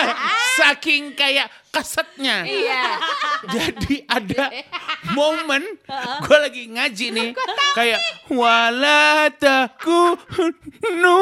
Saking 0.60 1.16
kayak 1.16 1.48
kesetnya. 1.72 2.44
Iya. 2.44 2.84
Jadi 3.48 4.04
ada 4.04 4.52
momen 5.16 5.64
gue 6.22 6.38
lagi 6.38 6.68
ngaji 6.68 7.06
nih 7.10 7.30
kayak 7.72 8.00
wala 8.28 9.32
takunu 9.34 11.18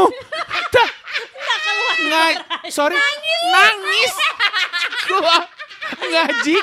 ta 0.74 0.84
nggak 2.00 2.30
sorry 2.68 2.98
nangis, 3.48 4.14
gue 5.06 5.36
ngaji 6.10 6.56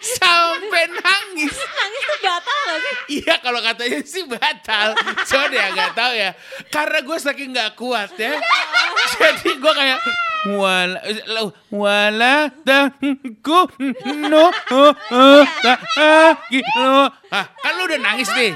sampai 0.00 0.82
nangis. 0.90 1.54
Nangis 1.54 2.02
tuh 2.06 2.18
batal 2.22 2.58
gak 2.66 2.78
sih? 2.80 2.94
Iya 3.22 3.34
kalau 3.42 3.60
katanya 3.60 4.00
sih 4.04 4.24
batal. 4.26 4.88
Cuma 5.28 5.46
ya 5.50 5.66
gak 5.74 5.92
tahu 5.94 6.12
ya. 6.14 6.30
Karena 6.70 6.98
gue 7.02 7.18
saking 7.18 7.50
gak 7.54 7.72
kuat 7.76 8.10
ya. 8.16 8.38
Jadi 9.18 9.50
gue 9.58 9.72
kayak 9.72 9.98
Wala 10.42 10.98
Wala 11.70 12.50
Taku 12.66 13.60
No 14.26 14.50
Gitu 16.50 16.90
ah, 17.30 17.46
Kan 17.62 17.72
lu 17.78 17.82
udah 17.86 18.00
nangis 18.02 18.26
nih. 18.34 18.50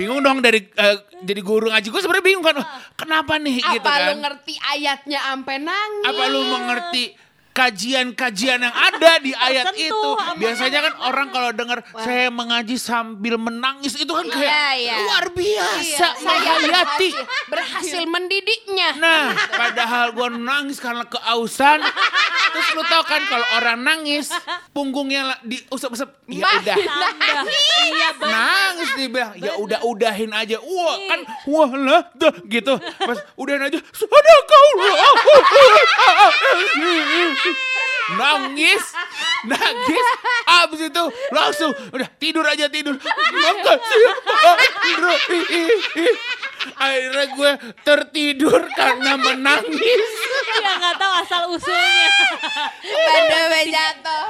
Bingung 0.00 0.24
dong 0.24 0.40
dari 0.40 0.64
eh, 0.64 0.96
Jadi 1.20 1.40
guru 1.44 1.68
ngaji. 1.68 1.92
Gue 1.92 2.00
sebenarnya 2.00 2.24
bingung 2.24 2.44
kan 2.44 2.56
Kenapa 2.96 3.36
nih? 3.36 3.60
Gitu 3.60 3.84
Apa 3.84 3.92
kan. 4.00 4.08
lo 4.08 4.14
ngerti 4.24 4.54
ayatnya 4.64 5.20
ampe 5.36 5.60
nangis? 5.60 6.08
Apa 6.08 6.24
lu 6.32 6.40
mengerti 6.40 7.25
kajian-kajian 7.56 8.60
yang 8.60 8.74
ada 8.74 9.16
di 9.18 9.32
ayat 9.32 9.64
Tersentuh 9.66 10.12
itu. 10.12 10.36
Biasanya 10.36 10.80
kan 10.82 10.94
orang 11.02 11.28
kalau 11.30 11.50
dengar 11.50 11.78
saya 11.96 12.28
mengaji 12.28 12.76
sambil 12.76 13.34
menangis 13.36 13.96
itu 13.96 14.08
kan 14.08 14.28
kayak 14.28 14.44
Iya, 14.46 14.68
iya. 14.76 14.94
luar 15.00 15.24
biasa 15.30 15.80
Iya, 15.80 16.08
saya 16.14 16.36
menghayati. 16.52 16.68
berhasil, 16.68 17.16
berhasil 17.48 18.02
mendidiknya. 18.04 18.88
Nah, 18.96 19.24
padahal 19.48 20.12
gua 20.12 20.28
nangis 20.28 20.76
karena 20.76 21.02
keausan. 21.02 21.80
Terus 22.46 22.68
lu 22.72 22.82
tau 22.84 23.02
kan 23.02 23.20
kalau 23.22 23.46
orang 23.54 23.78
nangis, 23.80 24.32
punggungnya 24.70 25.22
la- 25.26 25.40
diusap-usap. 25.42 26.08
Ya 26.26 26.44
udah. 26.52 26.76
Tambah. 26.76 27.44
iya 27.86 28.08
benar. 28.12 28.32
Nangis 28.32 28.88
dia 28.94 29.08
bilang, 29.08 29.32
ya 29.34 29.52
udah 29.56 29.80
udahin 29.82 30.30
aja. 30.30 30.56
Wah 30.58 30.96
kan, 31.06 31.20
wah 31.46 31.70
lah, 31.72 32.02
gitu. 32.46 32.76
Pas 32.98 33.18
udahin 33.34 33.62
aja, 33.62 33.78
Nangis, 38.06 38.84
nangis, 39.50 40.06
abis 40.46 40.80
itu 40.94 41.04
langsung 41.34 41.74
udah 41.90 42.06
tidur 42.22 42.46
aja 42.46 42.70
tidur. 42.70 42.94
Makasih, 43.02 44.02
Pak. 44.22 44.58
Akhirnya 46.76 47.26
gue 47.34 47.50
tertidur 47.82 48.62
karena 48.78 49.18
menangis. 49.18 50.06
Iya 50.56 50.72
nggak 50.78 50.96
tahu 51.02 51.12
asal 51.18 51.42
usulnya. 51.50 52.10
Pada 52.80 53.60
jatuh. 53.66 54.24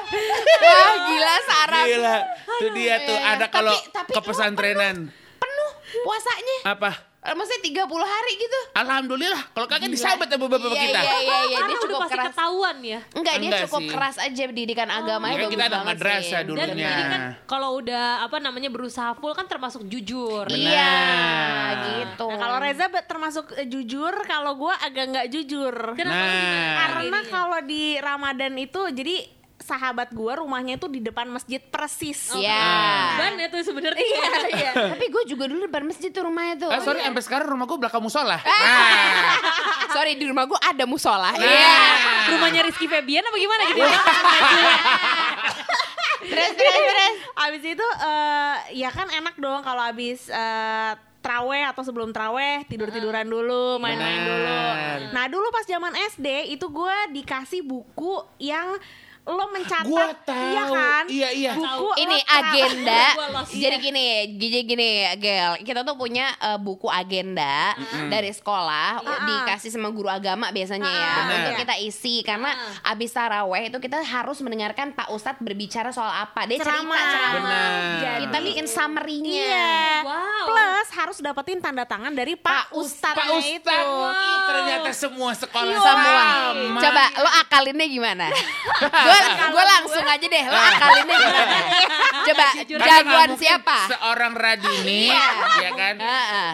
Wah 0.57 0.95
gila 1.07 1.37
Sarah. 1.45 1.85
Gila, 1.85 2.17
itu 2.33 2.67
dia 2.77 2.95
tuh 3.05 3.19
ada 3.21 3.45
Tapi- 3.45 3.53
kalau 3.53 3.77
ke 4.09 4.21
pesantrenan. 4.25 4.97
Penuh 5.37 5.73
puasanya. 6.01 6.57
Apa? 6.65 6.91
Eh, 7.26 7.35
Maksudnya 7.35 7.62
30 7.83 8.06
hari 8.06 8.33
gitu. 8.37 8.61
Alhamdulillah, 8.73 9.42
kalau 9.50 9.66
kagak 9.66 9.88
disahabat 9.88 10.26
sama 10.26 10.47
bapak-bapak 10.47 10.73
Iya, 10.73 10.85
kita. 10.87 11.00
iya, 11.00 11.16
iya, 11.16 11.18
iya. 11.18 11.37
Dia 11.42 11.56
Karena 11.56 11.66
udah 11.68 11.83
cukup 11.83 11.99
pasti 11.99 12.14
keras. 12.14 12.26
ketahuan 12.30 12.76
ya. 12.78 13.00
Enggak, 13.11 13.35
dia 13.35 13.42
Enggak 13.42 13.62
cukup 13.66 13.80
sih. 13.80 13.90
keras 13.90 14.16
aja 14.16 14.42
pendidikan 14.47 14.88
agamanya 14.88 15.35
Ya, 15.35 15.40
bagus 15.40 15.52
kita 15.52 15.64
ada 15.66 15.78
madrasah 15.83 16.23
sih. 16.23 16.47
dulu. 16.47 16.56
Dan 16.56 16.68
Dulunya. 16.71 16.87
ini 16.88 17.02
kan 17.04 17.21
kalau 17.45 17.68
udah 17.76 18.06
apa 18.23 18.37
namanya 18.38 18.71
berusaha 18.71 19.11
full 19.12 19.33
kan 19.33 19.47
termasuk 19.47 19.83
jujur. 19.85 20.47
Iya, 20.47 20.95
Benar. 20.95 21.75
gitu. 21.85 22.26
Nah, 22.26 22.37
kalau 22.38 22.56
Reza 22.59 22.87
termasuk 23.02 23.45
eh, 23.54 23.66
jujur, 23.66 24.14
kalau 24.25 24.52
gue 24.56 24.75
agak 24.76 25.04
nggak 25.09 25.26
jujur. 25.28 25.75
Kenapa 25.92 26.14
Nah. 26.16 26.75
Karena 26.78 27.18
kalau 27.26 27.59
di 27.61 27.99
Ramadan 27.99 28.54
itu 28.56 28.80
jadi 28.88 29.16
sahabat 29.67 30.15
gue 30.15 30.33
rumahnya 30.39 30.79
tuh 30.79 30.87
di 30.87 31.03
depan 31.03 31.27
masjid 31.27 31.59
persis. 31.59 32.31
Iya. 32.31 32.71
Ban 33.19 33.35
ya 33.35 33.51
tuh 33.51 33.67
sebenarnya. 33.67 33.99
Iya, 33.99 34.31
iya. 34.55 34.71
Tapi 34.95 35.07
gue 35.11 35.23
juga 35.27 35.51
dulu 35.51 35.67
depan 35.67 35.83
masjid 35.83 36.15
tuh 36.15 36.31
rumahnya 36.31 36.55
tuh. 36.63 36.71
Ah, 36.71 36.79
sorry, 36.79 37.03
sampai 37.03 37.23
sekarang 37.27 37.51
rumah 37.51 37.67
gue 37.67 37.79
belakang 37.83 38.03
musola. 38.03 38.39
Ah. 38.39 38.47
Nah, 39.87 40.03
Sorry 40.03 40.19
di 40.19 40.29
rumah 40.29 40.45
gue 40.45 40.61
ada 40.61 40.85
musola. 40.85 41.33
Nah. 41.33 41.41
Iya. 41.41 41.79
Rumahnya 42.37 42.61
Rizky 42.69 42.85
Febian 42.85 43.25
apa 43.25 43.37
gimana 43.39 43.63
gitu? 43.71 43.81
Terus 46.27 46.53
terus 46.59 46.75
terus. 46.75 47.17
Abis 47.39 47.63
itu 47.63 47.87
eh, 48.03 48.57
ya 48.83 48.91
kan 48.91 49.07
enak 49.09 49.39
dong 49.39 49.63
kalau 49.63 49.83
abis 49.87 50.27
eh, 50.27 50.93
traweh 51.23 51.63
atau 51.67 51.83
sebelum 51.83 52.15
traweh 52.15 52.63
tidur 52.71 52.91
tiduran 52.91 53.27
dulu 53.27 53.79
main-main 53.83 54.23
dulu. 54.27 54.59
Nah 55.11 55.25
dulu 55.27 55.47
pas 55.55 55.67
zaman 55.67 55.95
SD 56.15 56.55
itu 56.55 56.67
gue 56.67 56.97
dikasih 57.15 57.63
buku 57.67 58.23
yang 58.39 58.79
lo 59.26 59.45
mencatat, 59.49 59.85
Gua 59.85 60.06
tahu. 60.23 60.38
iya 60.47 60.62
kan? 60.64 61.04
Iya, 61.09 61.28
iya. 61.30 61.52
Buku 61.52 61.99
Ini 61.99 62.18
agenda. 62.23 63.02
Jadi 63.62 63.76
gini, 63.80 64.06
jadi 64.33 64.59
gini, 64.62 64.88
Gel. 65.16 65.59
Kita 65.61 65.83
tuh 65.83 65.95
punya 65.95 66.30
eh, 66.37 66.54
buku 66.56 66.87
agenda 66.87 67.75
dari 68.06 68.30
sekolah 68.30 69.02
Iya. 69.02 69.18
dikasih 69.26 69.68
sama 69.68 69.90
guru 69.90 70.06
agama 70.06 70.49
biasanya 70.49 70.87
ya 70.87 71.02
Ah, 71.09 71.16
Benar. 71.25 71.38
untuk 71.40 71.54
kita 71.59 71.75
isi 71.76 72.23
karena 72.23 72.54
abis 72.85 73.11
taraweh 73.11 73.66
itu 73.66 73.78
kita 73.78 73.99
harus 73.99 74.38
mendengarkan 74.38 74.92
Pak 74.92 75.11
Ustadz 75.11 75.40
berbicara 75.40 75.90
soal 75.90 76.06
apa. 76.09 76.47
Dia 76.47 76.56
cerita 76.56 76.71
Ceramah. 76.76 76.95
ceramah. 76.97 77.33
Benar. 77.35 77.71
Jadi 77.99 78.23
Kita 78.23 78.38
bikin 78.42 78.66
summary-nya. 78.66 79.33
Iya. 79.33 79.75
Wow. 80.02 80.45
Plus 80.47 80.88
harus 80.92 81.16
dapetin 81.18 81.59
tanda 81.59 81.83
tangan 81.83 82.12
dari 82.12 82.35
Pak, 82.35 82.71
Pak 82.71 82.78
Ustadz. 82.78 83.16
Pak 83.16 83.26
Ustadz, 83.33 83.90
Ih, 84.16 84.38
ternyata 84.47 84.90
semua 84.92 85.30
sekolah 85.33 85.75
Semua. 85.75 85.83
sama. 85.85 86.14
Coba 86.78 87.04
lo 87.16 87.30
akalinnya 87.37 87.87
gimana? 87.87 88.26
Gue 89.17 89.57
gue 89.57 89.65
langsung 89.65 90.05
aja 90.05 90.27
deh. 90.27 90.45
Lo 90.45 90.59
akalinnya 90.59 91.17
gimana? 91.17 91.57
Coba 92.27 92.47
Jujur. 92.67 92.79
Jagoan 92.83 93.31
siapa? 93.39 93.79
Seorang 93.89 94.35
Radini, 94.35 95.09
Iya. 95.09 95.29
ya 95.63 95.71
kan, 95.73 95.95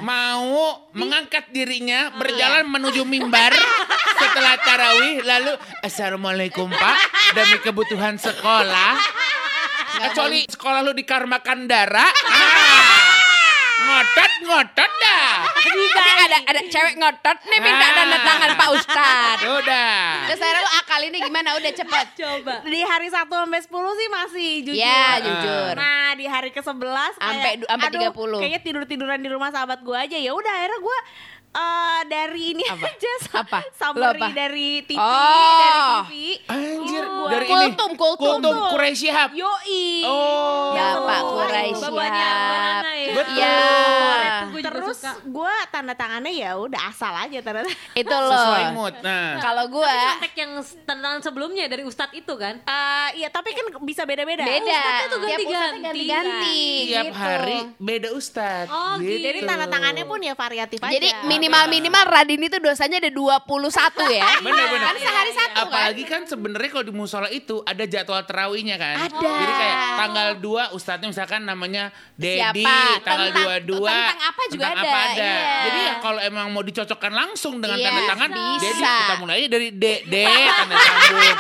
mau 0.05 0.87
mengangkat 0.93 1.49
dirinya 1.51 2.13
berjalan 2.15 2.69
menuju 2.69 3.03
mimbar 3.03 3.51
setelah 4.15 4.55
tarawih, 4.61 5.25
lalu 5.25 5.53
assalamualaikum 5.83 6.69
Pak 6.69 6.97
demi 7.35 7.57
kebutuhan 7.59 8.21
sekolah. 8.21 9.01
Kecuali 9.93 10.49
sekolah 10.49 10.81
lu 10.81 10.93
di 10.97 11.05
Karma 11.05 11.45
Kandara, 11.45 12.03
ah, 12.03 12.09
ngotot 13.93 14.33
ngotot 14.43 14.91
dah. 14.99 15.29
Tapi 15.93 16.11
ada 16.23 16.39
ada 16.47 16.61
cewek 16.65 16.95
ngotot 16.97 17.39
nih 17.45 17.59
minta 17.59 17.85
Ah. 17.85 17.93
tanda 17.95 18.19
tangan 18.19 18.51
Pak 18.55 18.69
Ustadz. 18.73 19.43
Udah. 19.45 20.01
Terus 20.27 20.41
akhirnya 20.41 20.63
lo 20.63 20.71
akalinnya 20.75 21.21
gimana? 21.21 21.49
Udah 21.55 21.73
cepet. 21.73 22.07
Coba. 22.17 22.55
Di 22.65 22.81
hari 22.83 23.07
1 23.07 23.29
sampai 23.39 23.61
10 23.61 23.69
sih 23.95 24.09
masih 24.11 24.51
jujur. 24.65 24.79
Ya 24.79 25.05
jujur. 25.19 25.73
Nah 25.75 26.15
di 26.15 26.25
hari 26.25 26.51
ke-11 26.51 27.13
Sampai 27.15 27.51
du- 27.55 27.69
sampai 27.69 27.89
30. 27.91 28.41
Kayaknya 28.41 28.61
tidur-tiduran 28.63 29.19
di 29.19 29.29
rumah 29.29 29.51
sahabat 29.51 29.81
gue 29.81 29.95
aja 29.95 30.17
ya 30.17 30.33
udah 30.33 30.55
akhirnya 30.55 30.81
gue 30.81 30.99
eh, 31.53 32.01
dari 32.05 32.43
ini 32.51 32.65
Apa? 32.65 32.87
aja 32.89 33.13
Apa? 33.35 33.59
summary 33.73 34.21
apa? 34.21 34.29
dari 34.33 34.71
TV 34.83 34.99
Oh. 34.99 35.13
dari 35.55 35.81
TV 35.85 36.13
Anjir, 36.49 37.05
Itu 37.05 37.25
dari 37.29 37.47
Kultum, 37.47 37.91
ini. 37.91 37.99
kultum. 37.99 38.29
Kultum 38.35 38.55
Quraisy 38.69 38.99
Shihab. 38.99 39.31
Yoi 39.33 39.87
Oh. 40.03 40.73
Bapak 40.73 41.13
Yang 41.13 41.29
Quraisy. 41.29 41.85
Nana 41.93 42.93
ya. 42.95 43.13
Betul. 43.13 44.21
Itu 44.53 44.59
juga 44.59 44.69
Terus 44.73 44.99
gue 45.25 45.55
tanda 45.69 45.95
tangannya 45.95 46.33
ya 46.33 46.51
udah 46.57 46.81
asal 46.87 47.13
aja 47.15 47.39
tanda 47.41 47.63
Itu 47.93 48.11
Sesuai 48.11 48.65
loh. 48.65 48.73
mood. 48.75 48.95
Nah. 49.01 49.39
Kalau 49.39 49.65
gue 49.69 49.85
Kontak 49.85 50.35
yang 50.35 50.53
tentang 50.85 51.15
sebelumnya 51.21 51.65
dari 51.67 51.83
Ustadz 51.83 52.15
itu 52.15 52.35
kan? 52.35 52.61
Eh, 52.61 53.09
Iya 53.15 53.29
tapi 53.29 53.53
kan 53.53 53.65
bisa 53.83 54.03
beda-beda 54.03 54.41
beda. 54.41 54.63
Ustadznya 54.65 55.07
tuh 55.07 55.19
Tiap 55.19 55.29
ganti-ganti. 55.29 55.53
ustadznya 55.53 55.81
ganti-ganti. 55.85 56.61
Tiap 56.89 57.05
gitu. 57.05 57.19
hari 57.19 57.59
beda 57.79 58.09
ustad. 58.13 58.67
Oh, 58.67 58.95
gitu. 58.99 59.21
Jadi 59.21 59.39
tanda 59.43 59.67
tangannya 59.67 60.05
pun 60.05 60.19
ya 60.19 60.35
variatif 60.35 60.79
aja 60.81 60.93
Jadi 60.93 61.09
minimal 61.43 61.65
minimal 61.67 62.05
Radini 62.07 62.47
tuh 62.47 62.63
dosanya 62.63 62.97
ada 62.97 63.11
21 63.11 63.19
ya. 64.09 64.23
Bener 64.47 64.65
bener. 64.71 64.87
Kan 64.87 64.97
sehari 64.97 65.33
satu 65.33 65.59
kan. 65.59 65.67
Apalagi 65.67 66.05
kan 66.07 66.23
sebenarnya 66.23 66.71
kalau 66.71 66.85
di 66.87 66.95
musola 66.95 67.27
itu 67.29 67.59
ada 67.63 67.83
jadwal 67.83 68.23
terawihnya 68.23 68.79
kan. 68.79 68.97
Ada. 69.03 69.19
Jadi 69.19 69.53
kayak 69.53 69.77
tanggal 69.99 70.29
2 70.39 70.77
ustadznya 70.79 71.09
misalkan 71.11 71.43
namanya 71.43 71.91
Dedi, 72.15 72.63
tanggal 73.03 73.35
Tentang- 73.35 73.67
22 73.67 73.83
tentang 73.83 74.21
apa 74.23 74.43
juga 74.47 74.65
tentang 74.65 74.79
ada, 74.79 74.87
apa 74.87 74.99
ada. 75.09 75.19
iya. 75.19 75.35
Jadi 75.63 75.79
ya 75.81 75.95
kalau 75.99 76.21
emang 76.21 76.47
mau 76.49 76.63
dicocokkan 76.63 77.11
langsung 77.11 77.59
dengan 77.59 77.75
Iya, 77.75 77.87
tanda 77.89 78.03
tangan 78.07 78.31
bisa. 78.31 78.63
Dedi 78.63 78.83
kita 78.85 79.15
mulai 79.19 79.41
dari 79.47 79.69
D 79.75 79.85
D 80.07 80.15
tanda 80.59 80.75
sambung. 80.79 81.37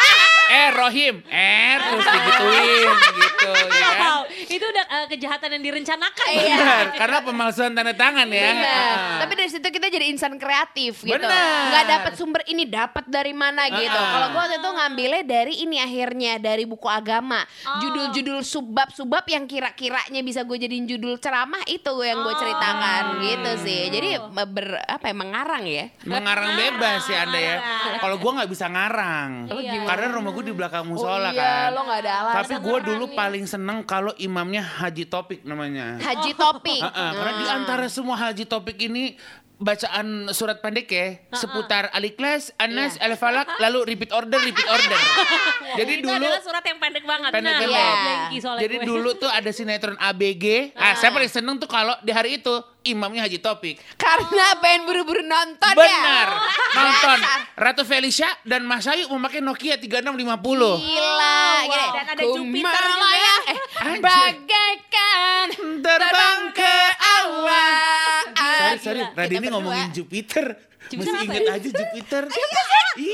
Eh 0.52 0.68
Rohim, 0.76 1.14
eh 1.32 1.74
terus 1.80 2.04
digituin 2.04 2.88
gitu 2.92 3.50
ya 3.72 3.88
kan. 4.00 4.10
Wow, 4.12 4.20
itu 4.28 4.64
udah 4.68 4.84
eh, 4.84 5.06
kejahatan 5.08 5.48
yang 5.56 5.62
direncanakan. 5.64 6.26
Iya. 6.28 6.56
Benar, 6.60 6.84
karena 7.00 7.18
pemalsuan 7.24 7.72
tanda 7.72 7.94
tangan 7.96 8.28
ya. 8.28 8.48
Benar. 8.52 8.92
Ah. 8.92 9.18
Tapi 9.24 9.32
dari 9.32 9.48
situ 9.48 9.64
kita 9.64 9.88
jadi 9.88 10.12
insan 10.12 10.36
kreatif 10.36 11.00
gitu. 11.00 11.16
Benar. 11.16 11.72
Nggak 11.72 11.84
dapat 11.88 12.12
sumber 12.20 12.42
ini 12.44 12.68
dapat 12.68 13.04
dari 13.08 13.32
mana 13.32 13.64
gitu. 13.72 13.96
Ah. 13.96 14.10
Kalau 14.12 14.26
gue 14.28 14.40
waktu 14.44 14.56
itu 14.60 14.68
ngambilnya 14.68 15.22
dari 15.24 15.54
ini 15.64 15.76
akhirnya 15.80 16.32
dari 16.36 16.64
buku 16.68 16.84
agama. 16.84 17.40
Judul-judul 17.80 18.44
subbab-subbab 18.44 19.24
yang 19.32 19.48
kira-kiranya 19.48 20.20
bisa 20.20 20.44
gue 20.44 20.60
jadiin 20.60 20.84
judul 20.84 21.16
ceramah 21.16 21.64
itu 21.64 21.92
yang 22.04 22.20
gue 22.20 22.34
ceritakan 22.36 23.24
gitu 23.24 23.50
sih. 23.64 23.88
Jadi 23.88 24.08
ber 24.52 24.84
apa 24.84 25.08
ya 25.08 25.14
mengarang 25.16 25.64
ya. 25.64 25.84
Mengarang 26.04 26.52
bebas 26.58 27.08
ya 27.08 27.24
Anda 27.24 27.40
ya. 27.40 27.56
Kalau 28.02 28.18
gua 28.18 28.42
nggak 28.42 28.50
bisa 28.50 28.66
ngarang. 28.68 29.30
Iya. 29.48 29.86
Karena 29.86 30.06
rumah 30.12 30.30
gue 30.34 30.41
di 30.42 30.52
belakang 30.52 30.84
musola 30.84 31.30
oh 31.30 31.34
iya, 31.34 31.70
kan. 31.70 31.78
lo 31.78 31.80
nggak 31.86 32.00
ada 32.02 32.12
alasan. 32.12 32.36
Tapi 32.42 32.54
gue 32.58 32.78
dulu 32.90 33.04
paling 33.14 33.44
seneng 33.46 33.78
kalau 33.86 34.12
imamnya 34.18 34.62
Haji 34.62 35.06
Topik 35.06 35.46
namanya. 35.46 35.96
Haji 36.02 36.32
Topik. 36.34 36.82
Heeh, 36.82 37.10
Karena 37.14 37.32
di 37.38 37.46
antara 37.46 37.86
semua 37.86 38.18
Haji 38.18 38.44
Topik 38.44 38.76
ini 38.82 39.14
bacaan 39.62 40.06
surat 40.30 40.58
pendek 40.58 40.86
ya 40.86 41.06
seputar 41.30 41.86
Al-Ikhlas, 41.90 42.50
Anas, 42.56 42.94
Iya. 42.94 43.06
Al-Falak, 43.08 43.46
lalu 43.58 43.78
repeat 43.86 44.10
order, 44.10 44.36
repeat 44.36 44.66
order. 44.66 44.98
Jadi 45.78 45.92
Itu 45.96 46.10
dulu 46.10 46.18
adalah 46.18 46.42
surat 46.42 46.60
yang 46.60 46.78
pendek 46.78 47.04
banget 47.04 47.30
Pendek-pendek. 47.30 47.70
Iya. 47.70 47.86
Blanky 47.94 48.36
soalnya 48.38 48.60
jadi 48.60 48.74
gue. 48.76 48.84
dulu 48.84 49.10
tuh 49.16 49.30
ada 49.30 49.50
sinetron 49.50 49.96
ABG. 49.96 50.74
Ah, 50.74 50.92
saya 50.94 51.08
paling 51.08 51.30
seneng 51.30 51.56
tuh 51.56 51.64
kalau 51.64 51.94
di 52.02 52.10
hari 52.10 52.36
itu 52.36 52.52
imamnya 52.82 53.24
Haji 53.24 53.38
Topik. 53.38 53.78
Karena 53.94 54.58
pengen 54.58 54.84
buru-buru 54.84 55.22
nonton 55.22 55.72
ya. 55.72 55.78
Benar. 55.78 56.28
Nonton 56.72 57.18
Dasar. 57.20 57.40
Ratu 57.54 57.82
Felicia 57.82 58.26
dan 58.42 58.62
Mas 58.62 58.84
Ayu 58.84 59.06
memakai 59.08 59.38
Nokia 59.38 59.78
3650. 59.78 60.82
Gila, 60.82 61.40
gini. 61.62 61.86
Dan 61.88 62.04
ada 62.10 62.20
Jupiter 62.20 62.42
juga. 62.42 62.80
Kumelayang, 62.82 63.42
eh, 63.46 63.58
Anjir. 63.78 64.02
bagaikan 64.02 65.46
Terbang 65.78 66.40
ke 66.52 66.74
awal. 67.00 68.18
Sorry, 68.34 68.78
sorry. 68.80 69.02
Radini. 69.14 69.46
Ngomongin 69.52 69.88
Jupiter. 69.92 70.46
Jupiter 70.82 71.12
apa 71.14 71.22
inget 71.24 71.42
ya? 71.42 71.52
aja 71.54 71.68
Jupiter. 71.70 72.22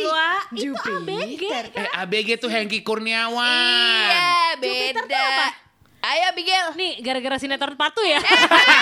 Wah, 0.09 0.41
Itu 0.51 0.75
ABG. 0.75 1.43
eh 1.71 1.89
ABG 1.95 2.29
tuh 2.39 2.49
Hengki 2.49 2.81
Kurniawan. 2.81 3.45
Iya, 4.09 4.59
Jupiter 4.59 5.05
tuh 5.05 5.07
beda. 5.07 5.21
apa? 5.21 5.47
Ayo 5.99 6.31
Bigel. 6.31 6.67
Nih 6.79 7.03
gara-gara 7.03 7.37
sinetron 7.37 7.75
patu 7.75 7.99
ya. 8.01 8.23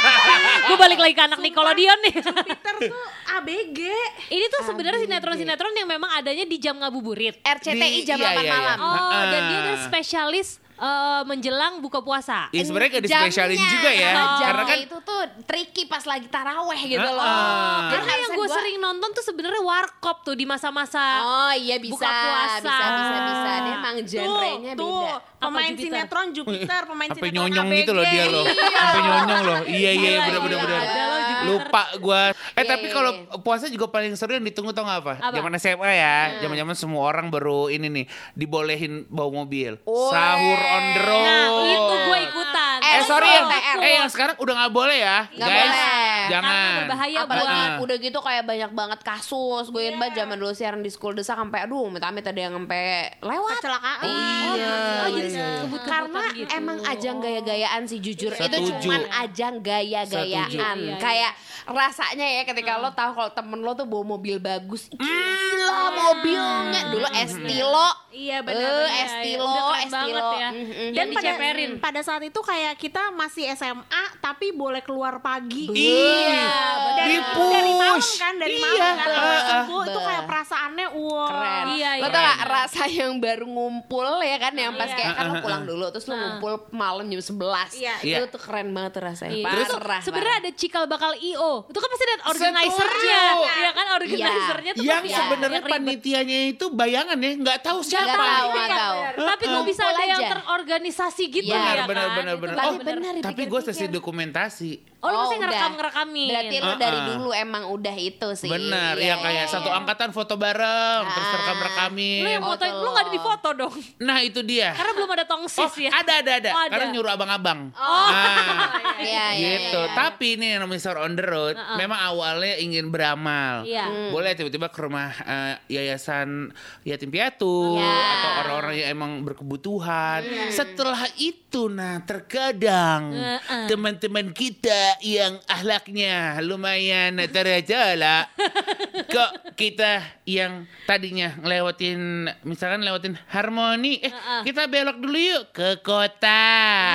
gue 0.68 0.76
balik 0.76 1.00
lagi 1.00 1.16
ke 1.16 1.22
anak 1.22 1.40
Nickelodeon 1.40 1.98
nih. 2.04 2.14
Jupiter 2.20 2.74
tuh 2.86 3.06
ABG. 3.34 3.80
Ini 4.28 4.44
tuh 4.46 4.62
sebenarnya 4.62 5.00
sinetron-sinetron 5.00 5.72
yang 5.74 5.88
memang 5.88 6.12
adanya 6.12 6.44
di 6.44 6.60
jam 6.60 6.76
ngabuburit. 6.76 7.40
RCTI 7.40 8.04
Di- 8.04 8.06
jam 8.06 8.20
iya, 8.20 8.30
8 8.30 8.36
iya, 8.36 8.42
iya. 8.42 8.52
malam. 8.52 8.78
Oh, 8.78 8.92
Heeh. 8.92 9.24
dan 9.32 9.42
dia 9.48 9.58
ada 9.58 9.74
spesialis 9.80 10.60
eh, 10.78 11.22
menjelang 11.24 11.78
buka 11.78 11.98
puasa. 11.98 12.48
Iya 12.50 12.62
sebenarnya 12.62 12.90
gak 12.94 13.04
dispesialin 13.04 13.56
juga 13.58 13.90
ya. 13.90 14.12
Oh. 14.14 14.38
Karena 14.38 14.62
kan 14.64 14.78
itu 14.78 14.96
tuh 14.98 15.20
tricky 15.44 15.82
pas 15.84 16.02
lagi 16.02 16.26
taraweh 16.26 16.80
gitu 16.82 17.00
Heeh. 17.00 17.12
loh. 17.12 17.24
Oh, 17.24 17.78
Jadi 17.86 17.94
Karena 17.96 18.12
yang 18.18 18.30
gue 18.30 18.38
gua- 18.42 18.54
sering 18.54 18.76
nonton 18.78 19.08
tuh 19.10 19.24
sebenarnya 19.24 19.62
warkop 19.62 20.16
tuh 20.22 20.34
di 20.34 20.44
masa-masa 20.44 21.04
Oh 21.18 21.52
iya 21.52 21.76
bisa, 21.76 21.96
Buka 21.96 22.08
puasa. 22.08 22.60
bisa, 22.60 22.86
bisa, 22.92 23.16
bisa. 23.22 23.50
Dia 23.58 23.74
emang 23.74 23.96
genrenya 24.02 24.72
tuh, 24.72 24.84
tuh, 24.84 25.00
beda. 25.02 25.38
pemain 25.38 25.70
Jupiter? 25.70 25.84
sinetron 25.86 26.26
Jupiter, 26.30 26.80
pemain 26.84 27.08
sampai 27.08 27.22
sinetron 27.24 27.44
nyonyong 27.46 27.66
ABG. 27.66 27.78
gitu 27.78 27.92
loh 27.92 28.04
dia 28.04 28.24
loh. 28.26 28.44
Sampai 28.46 29.00
nyonyong 29.02 29.42
loh. 29.42 29.58
Iya 29.66 29.90
iya 29.92 30.10
Gila, 30.12 30.24
bener 30.26 30.40
bener 30.40 30.58
gila. 30.58 30.64
bener. 30.66 30.80
Loh. 30.86 31.14
Lupa 31.46 31.82
gua. 31.98 32.22
Eh 32.28 32.34
Iya, 32.56 32.62
tapi 32.66 32.86
iya, 32.86 32.92
kalau 32.92 33.10
iya. 33.12 33.36
puasa 33.38 33.64
juga 33.66 33.86
paling 33.86 34.12
seru 34.12 34.32
yang 34.32 34.42
ditunggu 34.42 34.72
tau 34.72 34.82
gak 34.82 35.00
apa? 35.00 35.12
Zaman 35.30 35.52
SMA 35.56 35.90
ya. 35.92 36.16
Zaman-zaman 36.40 36.74
semua 36.74 37.02
orang 37.04 37.28
baru 37.28 37.68
ini 37.68 37.86
nih 37.88 38.04
dibolehin 38.34 39.04
bawa 39.06 39.30
mobil. 39.36 39.76
Sahur 39.84 40.58
on 40.68 40.82
the 40.88 41.02
road. 41.02 41.24
Nah, 41.24 41.46
itu 41.66 41.94
gue 42.00 42.18
ikutan. 42.24 42.76
Eh, 42.78 42.92
Eh 42.92 43.02
sorry 43.04 43.28
yang, 43.28 43.46
TR. 43.46 43.76
eh 43.78 43.92
yang 43.94 44.08
sekarang 44.08 44.36
udah 44.36 44.54
gak 44.56 44.72
boleh 44.72 44.96
ya 44.96 45.18
Nggak 45.28 45.46
guys. 45.46 45.60
boleh. 45.60 45.94
Jangan. 46.26 46.44
Karena 46.46 46.78
berbahaya 46.80 47.18
Apalagi 47.18 47.54
Heeh. 47.56 47.76
udah 47.78 47.96
gitu 47.98 48.18
kayak 48.18 48.44
banyak 48.44 48.70
banget 48.72 49.00
kasus 49.00 49.64
Gue 49.68 49.80
ingat 49.84 49.96
banget 49.96 50.14
zaman 50.18 50.36
dulu 50.36 50.52
siaran 50.52 50.80
di 50.80 50.88
school 50.88 51.12
desa 51.12 51.32
sampai 51.32 51.62
Aduh 51.62 51.86
amit-amit 51.86 52.22
ada 52.22 52.40
yang 52.40 52.54
sampai 52.56 52.84
lewat 53.20 53.56
Kecelakaan. 53.56 54.02
Iya, 54.02 54.74
Oh, 54.96 55.08
jadi 55.08 55.28
iya, 55.28 55.38
iya. 55.38 55.46
kebut-kebutan 55.60 55.86
Karena 55.86 56.22
gitu. 56.32 56.48
emang 56.52 56.78
ajang 56.84 57.16
gaya-gayaan 57.18 57.82
sih 57.84 57.98
jujur 57.98 58.32
Itu 58.32 58.42
Setuju. 58.42 58.80
cuman 58.80 59.02
ajang 59.20 59.54
gaya-gayaan. 59.60 60.48
Iya, 60.50 60.66
iya. 60.74 60.96
Kayak 60.96 61.32
rasanya 61.66 62.26
ya 62.32 62.42
ketika 62.44 62.76
lo 62.76 62.90
tahu 62.90 63.10
kalau 63.12 63.30
temen 63.30 63.58
lo 63.58 63.72
tuh 63.72 63.84
bawa 63.84 64.04
mobil 64.08 64.38
bagus 64.38 64.86
Gila 64.90 65.82
mobilnya 65.92 66.80
Dulu 66.88 67.06
Estilo 67.12 67.88
Iya 68.16 68.36
Eh, 68.36 68.40
benar. 68.40 68.88
Estilo, 68.88 69.44
Udah 69.44 69.62
keren 69.62 69.76
Estilo 69.82 69.92
banget 69.92 70.24
ya. 70.32 70.48
Dan 70.48 70.90
Dan 70.90 71.06
pada, 71.12 71.28
diceperin. 71.28 71.70
pada 71.76 72.00
saat 72.00 72.22
itu 72.22 72.40
kayak 72.40 72.74
kita 72.74 73.02
masih 73.12 73.44
SMA 73.50 73.84
tapi 74.18 74.50
boleh 74.50 74.80
keluar 74.80 75.20
pagi. 75.20 75.68
Iya. 75.68 76.48
Dari, 76.96 77.12
Di-push. 77.14 77.52
dari 77.52 77.72
malam 77.74 78.00
kan, 78.00 78.34
dari 78.34 78.54
Iya. 78.54 78.64
malam 78.64 78.80
kan. 78.96 79.06
Heeh. 79.06 79.12
Sampai 79.12 79.40
subuh 79.46 79.76
itu 79.78 79.90
Betul. 79.90 80.02
kayak 80.02 80.24
perasaannya 80.24 80.86
wah. 80.96 81.28
keren. 81.28 81.64
Iya, 81.68 81.90
Lo 81.92 81.98
iya. 81.98 82.08
tau 82.08 82.22
gak 82.22 82.40
rasa 82.46 82.82
yang 82.88 83.12
baru 83.18 83.46
ngumpul 83.46 83.94
ya 84.22 84.36
kan 84.38 84.52
yang 84.54 84.72
pas 84.72 84.86
Iya. 84.86 84.96
kayak 84.96 85.12
kan 85.12 85.24
lo 85.26 85.34
pulang 85.38 85.62
dulu 85.62 85.84
terus 85.90 86.06
lo 86.06 86.14
ngumpul 86.16 86.52
malam 86.72 87.04
jam 87.06 87.20
11. 87.20 87.70
Iya. 87.74 87.94
Iya. 88.00 88.16
Itu 88.18 88.26
tuh 88.30 88.40
keren 88.40 88.72
banget 88.72 88.90
tuh 88.94 89.02
rasanya. 89.04 89.34
Iya. 89.34 89.44
Parah. 89.44 89.56
Terus 89.58 90.02
sebenarnya 90.02 90.36
ada 90.38 90.50
cikal 90.52 90.84
bakal 90.86 91.12
IO. 91.14 91.52
Itu 91.66 91.76
kan 91.76 91.88
pasti 91.90 92.04
ada 92.06 92.16
organizer-nya. 92.26 92.72
Setuju. 92.72 93.44
Iya 93.56 93.70
kan 93.72 93.86
organizer-nya 93.94 94.72
tuh 94.72 94.82
Yang 94.82 95.04
Iya. 95.04 95.16
sebenarnya 95.18 95.44
yang 95.52 95.66
ribet. 95.66 95.74
panitianya 95.76 96.38
itu 96.48 96.64
bayangan 96.70 97.18
ya 97.18 97.30
nggak 97.36 97.58
tahu 97.62 97.78
Gak 98.06 98.16
tahu, 98.16 98.46
gak 98.48 98.68
tahu. 98.70 98.98
Tapi 99.26 99.44
kok 99.44 99.64
bisa 99.64 99.82
ada 99.84 100.04
yang 100.04 100.22
terorganisasi 100.28 101.24
gitu 101.28 101.46
Iya. 101.48 101.56
ya 101.56 101.84
Benar 101.84 102.06
kan? 102.06 102.16
benar 102.16 102.36
benar 102.36 102.54
Oh, 102.66 102.74
benar 102.78 103.14
tapi 103.20 103.42
gue 103.44 103.60
sesi 103.62 103.84
dokumentasi. 103.86 104.95
Oh, 104.98 105.06
lu 105.06 105.16
pasti 105.18 105.34
udah. 105.34 105.42
ngerekam-ngerekamin. 105.44 106.28
Berarti 106.28 106.56
lo 106.56 106.66
Uh-uh. 106.66 106.78
dari 106.78 106.98
dulu 107.04 107.30
emang 107.30 107.62
udah 107.68 107.94
itu 107.94 108.28
sih. 108.32 108.48
Benar, 108.48 108.96
Iya, 108.96 109.06
yang 109.06 109.18
kayak 109.20 109.44
iya, 109.44 109.52
satu 109.52 109.68
iya. 109.68 109.78
angkatan 109.78 110.10
foto 110.10 110.34
bareng, 110.34 111.02
terus 111.04 111.26
Ah. 111.26 111.34
rekam 111.36 111.58
rekamin. 111.62 112.22
Lu 112.22 112.30
yang 112.30 112.42
Oh, 112.42 112.50
fotoin, 112.50 112.70
tuh. 112.70 112.80
lu 112.80 112.88
gak 112.90 113.02
ada 113.02 113.12
di 113.12 113.20
foto 113.20 113.48
dong. 113.52 113.74
Nah 113.98 114.18
itu 114.20 114.40
dia. 114.40 114.70
Karena 114.72 114.92
belum 114.92 115.10
ada 115.10 115.24
tongsis 115.24 115.62
Oh 115.62 115.72
ya. 115.76 115.90
ada 115.92 116.12
ada 116.16 116.32
ada. 116.34 116.50
Oh, 116.50 116.60
ada. 116.60 116.72
Karena 116.72 116.86
nyuruh 116.90 117.10
abang-abang. 117.10 117.60
Oh. 117.72 118.08
Nah, 118.08 118.58
Iya, 118.96 119.26
iya, 119.36 119.48
gitu. 119.60 119.80
iya, 119.80 119.86
iya. 119.86 119.94
Tapi 119.94 120.26
ini 120.32 120.46
yang 120.48 120.60
namanya 120.62 120.96
on 120.96 121.12
the 121.12 121.24
road, 121.24 121.54
Uh-uh. 121.54 121.76
memang 121.76 121.98
awalnya 121.98 122.54
ingin 122.56 122.88
beramal. 122.88 123.62
Iya. 123.62 123.84
Hmm. 123.84 124.10
Boleh 124.10 124.32
tiba-tiba 124.32 124.68
ke 124.68 124.80
rumah 124.80 125.12
eh, 125.18 125.54
yayasan 125.68 126.50
yatim 126.82 127.08
piatu 127.08 127.76
Iya. 127.76 127.92
atau 128.14 128.30
orang-orang 128.40 128.74
yang 128.76 128.88
emang 128.90 129.12
berkebutuhan. 129.22 130.20
Setelah 130.48 131.04
itu, 131.16 131.68
nah 131.68 132.00
terkadang 132.00 133.12
Uh-uh. 133.12 133.66
teman-teman 133.66 134.30
kita 134.30 134.85
yang 135.02 135.38
ahlaknya 135.46 136.42
lumayan 136.42 137.18
terjala, 137.30 138.26
kok 139.14 139.54
kita 139.58 140.02
yang 140.26 140.66
tadinya 140.84 141.34
ngelewatin, 141.40 142.30
misalkan 142.46 142.82
lewatin 142.82 143.14
harmoni, 143.30 144.02
eh 144.02 144.12
Uh-uh. 144.12 144.42
kita 144.46 144.66
belok 144.70 144.98
dulu 144.98 145.18
yuk 145.18 145.44
ke 145.54 145.80
kota. 145.82 146.44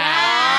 Yang 0.02 0.51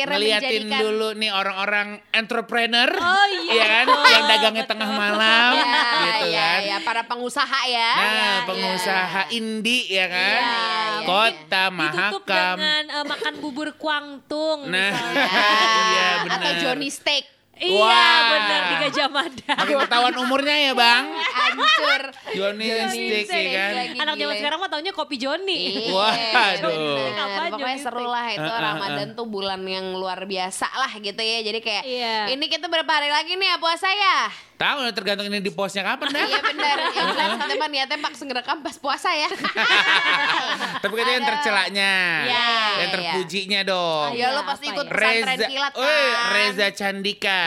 akhirnya 0.00 0.38
ngeliatin 0.38 0.62
menjadikan 0.64 0.80
dulu 0.80 1.08
nih 1.12 1.30
orang-orang 1.30 1.88
entrepreneur, 2.10 2.90
Oh, 2.92 3.26
iya. 3.42 3.52
ya 3.52 3.66
kan, 3.66 3.86
yang 4.06 4.24
dagangnya 4.26 4.64
tengah 4.64 4.90
malam, 4.90 5.52
Ya, 5.54 5.66
gitu 6.04 6.26
ya, 6.28 6.38
kan. 6.38 6.60
ya, 6.62 6.76
para 6.82 7.02
pengusaha 7.04 7.60
ya. 7.66 7.92
Nah, 7.92 8.08
Ya, 8.08 8.30
pengusaha 8.44 9.20
indie 9.30 9.84
ya 9.88 10.06
kan, 10.06 10.38
Iya, 10.38 10.40
iya, 10.40 11.04
kota 11.04 11.64
Ditutup 11.68 11.78
Mahakam. 11.78 12.56
dengan 12.56 12.84
eh, 12.88 13.04
makan 13.06 13.34
bubur 13.38 13.68
kuangtung. 13.74 14.58
Nah, 14.66 14.90
misalnya. 14.90 15.14
ya. 15.16 15.28
iya 15.88 16.08
Atau 16.24 16.38
benar. 16.48 16.60
Johnny 16.60 16.88
Steak. 16.88 17.37
Iya 17.58 17.74
Wah. 17.74 18.18
benar 18.30 18.60
di 18.62 18.74
Gajah 18.86 19.08
Mada. 19.10 19.52
Makin 19.58 19.76
ketahuan 19.82 20.14
umurnya 20.22 20.56
ya 20.60 20.72
bang, 20.72 21.04
Hancur. 21.10 22.02
Johnny 22.30 22.66
Stick 22.86 23.26
ya 23.26 23.42
kan. 23.50 23.72
Anak 23.98 24.14
zaman 24.14 24.34
sekarang 24.38 24.58
mah 24.62 24.70
taunya 24.70 24.92
kopi 24.94 25.16
Joni. 25.18 25.90
Iya, 25.90 25.94
Waduh. 25.94 26.70
bener. 26.70 27.10
Apaan 27.18 27.50
Pokoknya 27.50 27.74
Johnny 27.74 27.82
seru 27.82 28.06
lah 28.06 28.26
itu 28.30 28.46
Uh, 28.48 28.54
uh, 28.54 28.62
Ramadan 28.64 29.08
tuh 29.12 29.26
bulan 29.28 29.60
yang 29.66 29.92
luar 29.92 30.24
biasa 30.24 30.70
lah 30.70 30.92
gitu 30.96 31.18
ya. 31.18 31.38
Jadi 31.42 31.58
kayak 31.58 31.82
Iya. 31.84 32.16
ini 32.32 32.46
kita 32.46 32.70
berapa 32.70 32.88
hari 32.88 33.10
lagi 33.10 33.34
nih 33.34 33.48
ya 33.50 33.56
puasa 33.58 33.90
ya? 33.90 34.30
Tahu 34.58 34.90
tergantung 34.90 35.30
ini 35.30 35.38
di 35.38 35.54
posnya 35.54 35.86
kapan 35.86 36.10
dah. 36.10 36.26
Iya 36.26 36.40
benar. 36.42 36.76
Yang 36.98 37.06
jelas 37.14 37.30
kita 37.38 37.54
mah 37.54 37.68
niatnya 37.70 37.98
pak 37.98 38.12
ngerekam 38.18 38.58
pas 38.58 38.74
puasa 38.74 39.10
ya. 39.14 39.30
Tapi 40.82 40.94
kita 40.94 41.10
yang 41.10 41.24
tercelaknya, 41.26 41.92
Iya, 42.26 42.46
yang 42.78 42.78
iya. 42.78 42.88
terpujinya 42.94 43.60
dong. 43.62 44.08
Ya 44.14 44.34
lo 44.34 44.42
pasti 44.42 44.66
ya? 44.66 44.74
ikut 44.74 44.86
pesantren 44.86 45.26
Reza, 45.38 45.46
kilat 45.46 45.72
kan. 45.74 46.30
Reza 46.34 46.66
Candika, 46.74 47.42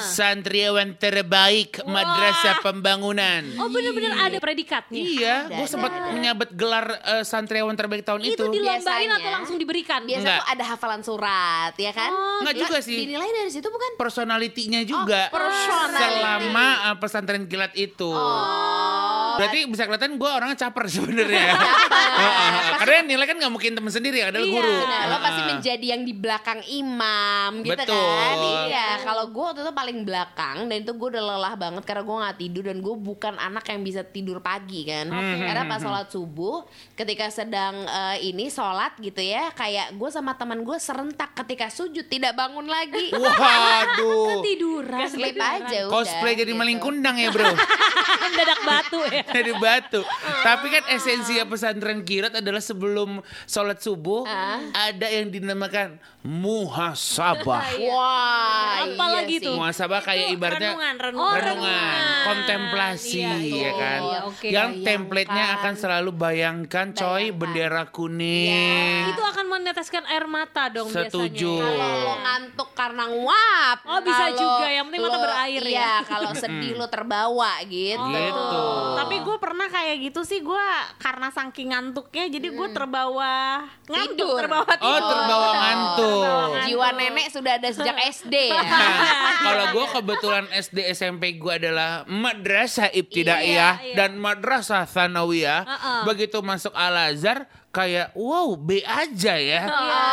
santriawan 0.00 0.94
terbaik 0.94 1.82
Madrasah 1.84 2.60
Pembangunan. 2.60 3.42
Oh 3.56 3.68
bener-bener 3.68 4.12
ada 4.12 4.38
predikatnya. 4.38 4.98
Iya, 4.98 5.36
Ada, 5.46 5.56
gue 5.56 5.66
sempat 5.66 5.90
ada. 5.90 6.10
menyabet 6.10 6.50
gelar 6.52 6.86
eh, 6.98 7.24
santriawan 7.24 7.74
terbaik 7.74 8.02
tahun 8.02 8.24
itu. 8.24 8.34
Itu 8.34 8.44
dilombain 8.48 8.80
Biasanya. 8.80 9.16
atau 9.16 9.30
langsung 9.32 9.56
diberikan? 9.56 10.00
Biasa 10.02 10.20
Enggak. 10.20 10.38
tuh 10.38 10.48
ada 10.48 10.64
hafalan 10.66 11.02
surat 11.02 11.72
ya 11.74 11.92
kan? 11.92 12.10
Oh, 12.10 12.40
Enggak 12.42 12.56
juga 12.58 12.78
sih. 12.80 12.98
Dinilai 12.98 13.28
dari 13.28 13.48
situ 13.48 13.66
bukan? 13.66 13.90
Personalitinya 13.94 14.80
juga. 14.82 15.28
Oh, 15.28 15.36
personality. 15.36 16.18
Selama 16.18 16.66
eh, 16.84 16.96
pesantren 16.98 17.44
kilat 17.46 17.72
itu. 17.74 18.08
Oh. 18.08 19.36
Berarti 19.36 19.70
bisa 19.70 19.86
kelihatan 19.86 20.18
gue 20.18 20.26
orangnya 20.26 20.58
caper 20.58 20.84
sebenarnya. 20.88 21.54
Heeh. 22.20 22.50
Karena 22.76 22.96
nilai 23.06 23.24
kan 23.24 23.36
nggak 23.38 23.52
mungkin 23.52 23.72
temen 23.72 23.88
sendiri, 23.88 24.18
adalah 24.20 24.42
Iya. 24.42 24.50
guru. 24.52 24.74
Nah, 24.80 25.02
lo 25.06 25.16
pasti 25.20 25.42
menjadi 25.44 25.86
yang 25.88 26.02
di 26.02 26.10
belakang 26.12 26.60
imam 26.64 27.62
gitu 27.62 27.76
Betul. 27.76 27.94
kan 27.94 28.36
Iya 28.66 28.86
Kalau 29.00 29.24
gue 29.38 29.44
waktu 29.44 29.62
itu 29.62 29.70
paling 29.70 29.98
belakang 30.02 30.66
Dan 30.66 30.82
itu 30.82 30.90
gue 30.90 31.08
udah 31.14 31.22
lelah 31.24 31.54
banget 31.54 31.86
Karena 31.86 32.02
gue 32.02 32.16
gak 32.18 32.36
tidur 32.36 32.62
Dan 32.66 32.78
gue 32.80 32.90
bukan 32.92 33.38
anak 33.38 33.70
yang 33.70 33.80
bisa 33.80 34.02
tidur 34.02 34.42
pagi 34.42 34.82
kan 34.82 35.06
Karena 35.08 35.62
pas 35.64 35.78
sholat 35.78 36.10
subuh 36.10 36.66
Ketika 36.92 37.30
sedang 37.30 37.86
eh, 37.86 38.26
ini 38.26 38.50
sholat 38.50 38.98
gitu 38.98 39.22
ya 39.22 39.54
Kayak 39.54 39.94
gue 39.94 40.10
sama 40.10 40.34
teman 40.34 40.66
gue 40.66 40.74
serentak 40.76 41.38
Ketika 41.38 41.70
sujud 41.70 42.02
tidak 42.04 42.34
bangun 42.34 42.66
lagi 42.66 43.14
Waduh. 43.14 44.42
Tiduran. 44.42 45.06
Sleep 45.06 45.38
aja 45.38 45.86
udah 45.86 45.92
Cosplay 45.92 46.34
jadi 46.34 46.50
gitu. 46.50 46.58
maling 46.58 46.78
kundang 46.78 47.14
ya 47.14 47.28
bro. 47.28 47.46
Dadak 48.38 48.60
batu 48.62 48.98
ya. 49.06 49.22
Dari 49.36 49.52
batu. 49.54 50.00
Tapi 50.42 50.66
kan 50.68 50.84
esensi 50.90 51.36
pesantren 51.44 52.02
kilat 52.02 52.34
adalah 52.34 52.58
sebelum 52.58 53.20
sholat 53.44 53.78
subuh 53.78 54.24
Ah. 54.24 54.58
ada 54.90 55.06
yang 55.08 55.28
dinamakan 55.28 55.96
muhasabah. 56.22 57.64
Wah 57.78 58.84
Apa 58.84 59.04
iya 59.06 59.20
tuh? 59.38 59.54
Muhasabah 59.54 60.00
kayak 60.00 60.26
ibaratnya 60.30 60.72
renungan, 60.72 60.94
Oh, 60.94 61.02
renungan. 61.02 61.36
renungan, 61.36 61.60
renungan. 61.60 62.24
kontemplasi 62.24 63.20
Iya, 63.20 63.36
ya 63.60 63.72
kan. 63.74 64.00
iya, 64.00 64.18
oke. 64.24 64.46
yang 64.46 64.68
Bayangkan. 64.70 64.86
template-nya 64.88 65.44
akan 65.54 65.74
selalu 65.74 66.10
bayangkan 66.10 66.86
coy 66.90 67.04
Bayangkan. 67.04 67.38
bendera 67.38 67.82
kuning. 67.88 69.04
Itu 69.08 69.22
akan 69.22 69.44
meneteskan 69.48 70.04
air 70.06 70.24
mata 70.26 70.68
dong 70.68 70.88
Setuju. 70.88 71.52
biasanya. 71.54 71.76
Kalau 71.76 71.98
lo 71.98 72.14
ngantuk 72.18 72.68
karena 72.72 73.04
nguap 73.06 73.78
Oh, 73.84 74.00
bisa 74.00 74.24
juga. 74.30 74.66
Yang 74.66 74.84
penting 74.86 75.02
mata 75.02 75.18
berair 75.18 75.62
ya. 75.62 75.70
Iya 75.70 75.92
kalau 76.02 76.30
sedih 76.32 76.72
lo 76.74 76.86
terbawa 76.86 77.52
gitu 77.64 78.06
Gitu. 78.08 78.62
Tapi 78.94 79.16
gue 79.18 79.36
pernah 79.38 79.66
kayak 79.66 79.96
gitu 80.02 80.20
sih 80.22 80.40
gue 80.40 80.66
karena 80.98 81.28
saking 81.28 81.68
ngantuknya 81.68 82.24
jadi 82.28 82.48
gue 82.48 82.68
terbawa 82.70 83.64
ngantuk 83.84 84.14
Tidur. 84.14 84.38
terbawa 84.38 84.72
tidur. 84.74 84.88
Oh, 84.94 85.08
terbawa 85.08 85.46
betul. 85.46 85.58
ngantuk. 85.58 86.48
Jiwa 86.64 86.88
nenek 86.92 87.26
sudah 87.28 87.52
ada 87.54 87.68
sejak 87.68 87.96
SD 88.12 88.34
ya. 88.48 88.62
Kalau 89.46 89.64
gue 89.72 89.86
kebetulan 89.94 90.44
SD 90.50 90.78
SMP 90.92 91.36
gue 91.36 91.52
adalah 91.52 92.02
madrasah 92.06 92.90
ibtidaiyah 92.90 93.74
Iya, 93.80 93.86
iya. 93.92 93.96
dan 93.96 94.18
madrasah 94.18 94.84
sanawiyah. 94.84 95.62
Uh-uh. 95.64 96.00
Begitu 96.06 96.38
masuk 96.40 96.74
Al 96.74 97.14
Azhar 97.14 97.46
kayak 97.68 98.10
wow 98.12 98.56
B 98.56 98.80
aja 98.80 99.36
ya. 99.36 99.62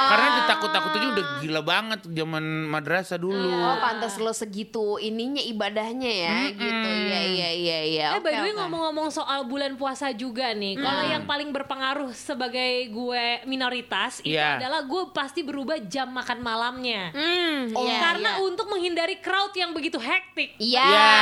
Karena 0.06 0.28
ditakut-takutin 0.38 1.04
udah 1.10 1.26
gila 1.40 1.62
banget 1.62 2.04
zaman 2.06 2.44
madrasah 2.66 3.16
dulu. 3.16 3.48
Oh, 3.48 3.80
pantas 3.80 4.18
lo 4.18 4.30
segitu 4.30 4.98
ininya 4.98 5.40
ibadahnya 5.42 6.12
ya 6.12 6.36
gitu. 6.52 6.90
Iya 7.06 7.22
iya 7.26 7.50
iya 7.52 7.80
iya. 7.82 8.08
Eh 8.12 8.20
Oke, 8.20 8.22
by 8.22 8.32
the 8.34 8.44
way 8.44 8.52
oke. 8.52 8.60
ngomong-ngomong 8.60 9.08
soal 9.10 9.46
bulan 9.46 9.74
puasa 9.76 10.12
juga 10.12 10.52
nih, 10.52 10.76
kalau 10.76 11.04
yang 11.06 11.24
paling 11.24 11.50
berpengaruh 11.50 12.12
sebagai 12.12 12.56
gue 12.88 13.26
minoritas 13.46 14.20
itu 14.20 14.36
Iya. 14.36 14.60
adalah 14.60 14.84
gue 14.84 15.04
pasti 15.10 15.42
berubah 15.42 15.80
jam 15.82 16.12
makan 16.12 16.40
malamnya. 16.40 17.10
Hmm, 17.12 17.72
Oh, 17.72 17.82
iya. 17.84 17.98
Karena 18.04 18.32
iya. 18.36 18.44
untuk 18.44 18.68
menghindari 18.68 19.18
crowd 19.18 19.54
yang 19.54 19.72
begitu 19.72 19.96
hektik. 19.96 20.54
Iya. 20.58 20.84
Iya. 20.84 21.14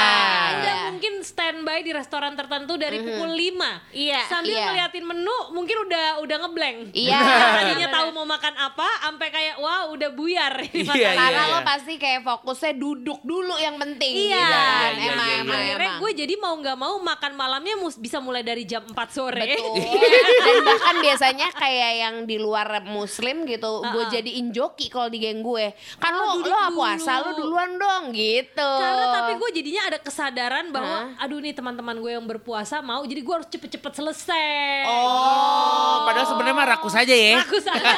Udah 0.58 0.76
mungkin 0.90 1.14
standby 1.22 1.80
di 1.82 1.92
restoran 1.92 2.34
tertentu 2.34 2.76
dari 2.76 3.00
pukul 3.00 3.30
5 3.30 3.94
Iya. 3.94 4.22
Sambil 4.26 4.56
Iya. 4.56 4.66
ngeliatin 4.68 5.06
menu 5.06 5.38
mungkin 5.52 5.78
udah 5.84 6.23
udah 6.24 6.38
ngeblank 6.40 6.78
Iya. 6.92 7.20
Tadinya 7.58 7.88
tahu 7.92 8.08
mau 8.12 8.26
makan 8.26 8.54
apa 8.56 8.88
Sampai 9.04 9.28
kayak 9.30 9.56
wah 9.58 9.88
udah 9.88 10.10
buyar 10.10 10.54
Iya, 10.66 10.84
makanan. 10.86 11.18
Karena 11.20 11.42
iya. 11.42 11.52
lo 11.52 11.60
pasti 11.62 11.94
kayak 11.96 12.22
fokusnya 12.24 12.74
duduk 12.74 13.20
dulu 13.22 13.54
yang 13.56 13.76
penting. 13.76 14.14
Iya, 14.26 14.34
gitu 14.34 14.48
kan. 14.48 14.64
iya, 14.64 14.90
iya, 14.94 15.12
emang, 15.12 15.28
iya, 15.28 15.38
emang, 15.40 15.58
Akhirnya 15.58 15.90
emang. 15.90 16.00
gue 16.00 16.12
jadi 16.16 16.34
mau 16.36 16.54
nggak 16.56 16.78
mau 16.78 16.96
makan 16.98 17.32
malamnya 17.34 17.76
mus- 17.76 17.98
bisa 17.98 18.18
mulai 18.18 18.42
dari 18.42 18.64
jam 18.64 18.82
4 18.82 18.96
sore 19.10 19.44
Betul. 19.54 19.84
Dan 20.46 20.56
bahkan 20.64 20.96
biasanya 21.00 21.48
kayak 21.52 21.92
yang 21.98 22.16
di 22.24 22.38
luar 22.38 22.64
muslim 22.84 23.44
gitu, 23.44 23.72
gue 23.82 24.04
jadiin 24.10 24.50
joki 24.50 24.88
kalau 24.88 25.08
di 25.08 25.20
geng 25.20 25.42
gue. 25.42 25.72
Kan 25.98 26.12
Oh, 26.14 26.38
lo 26.38 26.46
lo 26.46 26.46
dulu. 26.46 26.78
puasa 26.78 27.20
lo 27.20 27.32
duluan 27.34 27.76
dong 27.76 28.12
gitu. 28.12 28.72
Karena 28.74 29.06
tapi 29.14 29.32
gue 29.36 29.50
jadinya 29.52 29.84
ada 29.86 29.98
kesadaran 29.98 30.70
bahwa 30.70 30.92
aduh 31.18 31.38
nih 31.38 31.52
teman-teman 31.52 31.98
gue 31.98 32.12
yang 32.12 32.24
berpuasa 32.24 32.80
mau 32.80 33.04
jadi 33.04 33.20
gue 33.20 33.34
harus 33.34 33.48
cepet-cepet 33.48 33.94
selesai. 33.94 34.86
Oh, 34.86 36.06
padahal 36.14 36.28
sebenarnya 36.30 36.56
mah 36.56 36.68
rakus 36.70 36.94
aja 36.94 37.10
ya. 37.12 37.34
Aku 37.42 37.58
sadar. 37.58 37.96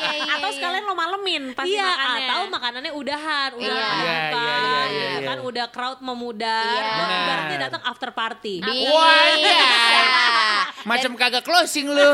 Iya, 0.00 0.16
iya, 0.16 0.32
Atau 0.36 0.50
iya. 0.50 0.56
sekalian 0.56 0.82
lo 0.82 0.94
malemin 0.94 1.42
pasti 1.52 1.72
iya, 1.72 1.86
makannya. 1.86 2.20
atau 2.24 2.40
makanannya 2.48 2.92
udahan, 2.92 3.50
udah 3.52 3.68
Iya. 3.70 3.78
Iya, 3.80 3.86
iya, 4.00 4.16
iya, 4.26 4.82
iya, 4.90 5.08
iya. 5.12 5.20
kan 5.22 5.38
udah 5.40 5.66
crowd 5.68 5.98
memudar, 6.00 6.66
Iya. 6.66 6.96
lo 6.98 7.04
ibaratnya 7.06 7.58
datang 7.60 7.82
after 7.84 8.10
party. 8.10 8.54
Wah, 8.64 9.24
iya. 9.32 9.60
Macam 10.82 11.12
kagak 11.14 11.44
closing 11.44 11.86
lu. 11.86 12.10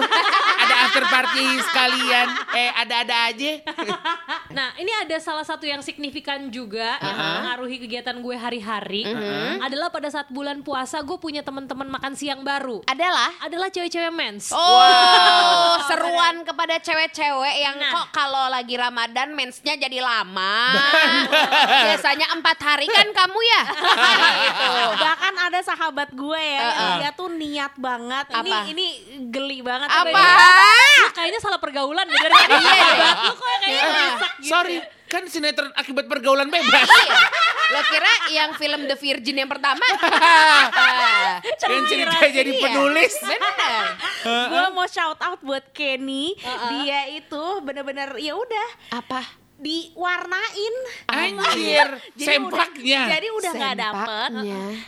ada 0.56 0.74
after 0.82 1.04
party 1.04 1.44
sekalian. 1.62 2.26
Eh, 2.52 2.70
ada-ada 2.74 3.16
aja. 3.30 3.52
Nah, 4.46 4.72
ini 4.80 4.88
ada 4.88 5.20
salah 5.20 5.44
satu 5.44 5.68
yang 5.68 5.84
signifikan 5.84 6.48
juga 6.48 6.96
yang 6.96 7.12
mempengaruhi 7.12 7.76
kegiatan 7.76 8.16
gue 8.16 8.36
hari-hari 8.38 9.04
adalah 9.60 9.92
pada 9.92 10.08
saat 10.08 10.32
bulan 10.32 10.64
puasa 10.64 11.04
gue 11.04 11.18
punya 11.20 11.44
teman-teman 11.44 11.84
makan 11.90 12.16
siang 12.16 12.40
baru. 12.40 12.80
Adalah 12.88 13.36
Adalah 13.44 13.68
cewek-cewek 13.68 14.08
mens. 14.08 14.48
Oh, 14.56 14.75
seruan 15.86 16.34
kepada 16.42 16.76
cewek-cewek 16.82 17.56
yang 17.62 17.76
Nah. 17.76 17.92
kok 17.92 18.06
kalau 18.10 18.48
lagi 18.48 18.74
Ramadan 18.74 19.36
mensnya 19.36 19.76
jadi 19.76 20.00
lama. 20.00 20.72
Biasanya 21.86 22.32
empat 22.34 22.58
hari 22.58 22.86
kan 22.88 23.06
kamu 23.12 23.38
ya? 23.44 23.62
gitu. 24.42 24.72
Bahkan 24.96 25.34
ada 25.36 25.60
sahabat 25.62 26.08
gue 26.10 26.40
ya, 26.40 26.60
yang 26.60 26.72
Uh-uh. 26.72 26.96
dia 26.98 27.10
tuh 27.12 27.28
niat 27.30 27.72
banget. 27.76 28.26
Apa? 28.32 28.42
Ini 28.42 28.56
ini 28.72 28.86
geli 29.28 29.60
banget. 29.60 29.88
Apa? 29.92 30.24
Kayaknya 31.12 31.40
salah 31.40 31.60
pergaulan. 31.60 32.06
Iya, 32.08 32.28
iya. 32.56 33.10
Lu 33.28 33.34
kok 33.36 33.46
kayaknya 33.60 33.82
gitu. 33.86 34.48
Sorry, 34.48 34.76
kan 35.16 35.24
sinetron 35.26 35.72
akibat 35.72 36.04
pergaulan 36.04 36.46
bebas. 36.46 36.84
Iya. 36.86 37.16
Lo 37.66 37.80
kira 37.82 38.12
yang 38.30 38.50
film 38.54 38.84
The 38.84 38.94
Virgin 38.94 39.36
yang 39.36 39.48
pertama? 39.48 39.82
yang 41.66 41.84
cerita 41.84 42.20
jadi 42.22 42.52
Iya. 42.52 42.62
penulis. 42.62 43.14
Bener. 43.18 43.84
Gue 44.22 44.66
mau 44.70 44.86
shout 44.86 45.18
out 45.18 45.40
buat 45.40 45.72
Kenny. 45.72 46.36
Dia 46.70 47.10
itu 47.10 47.42
bener-bener 47.60 48.14
ya 48.16 48.36
udah 48.36 48.68
Apa? 48.94 49.45
Diwarnain. 49.56 50.74
Anjir, 51.06 51.88
Jadi 52.18 52.26
sempaknya. 52.28 53.00
Udah, 53.00 53.10
jadi 53.10 53.28
udah 53.30 53.52
nggak 53.52 53.76
dapet. 53.76 54.30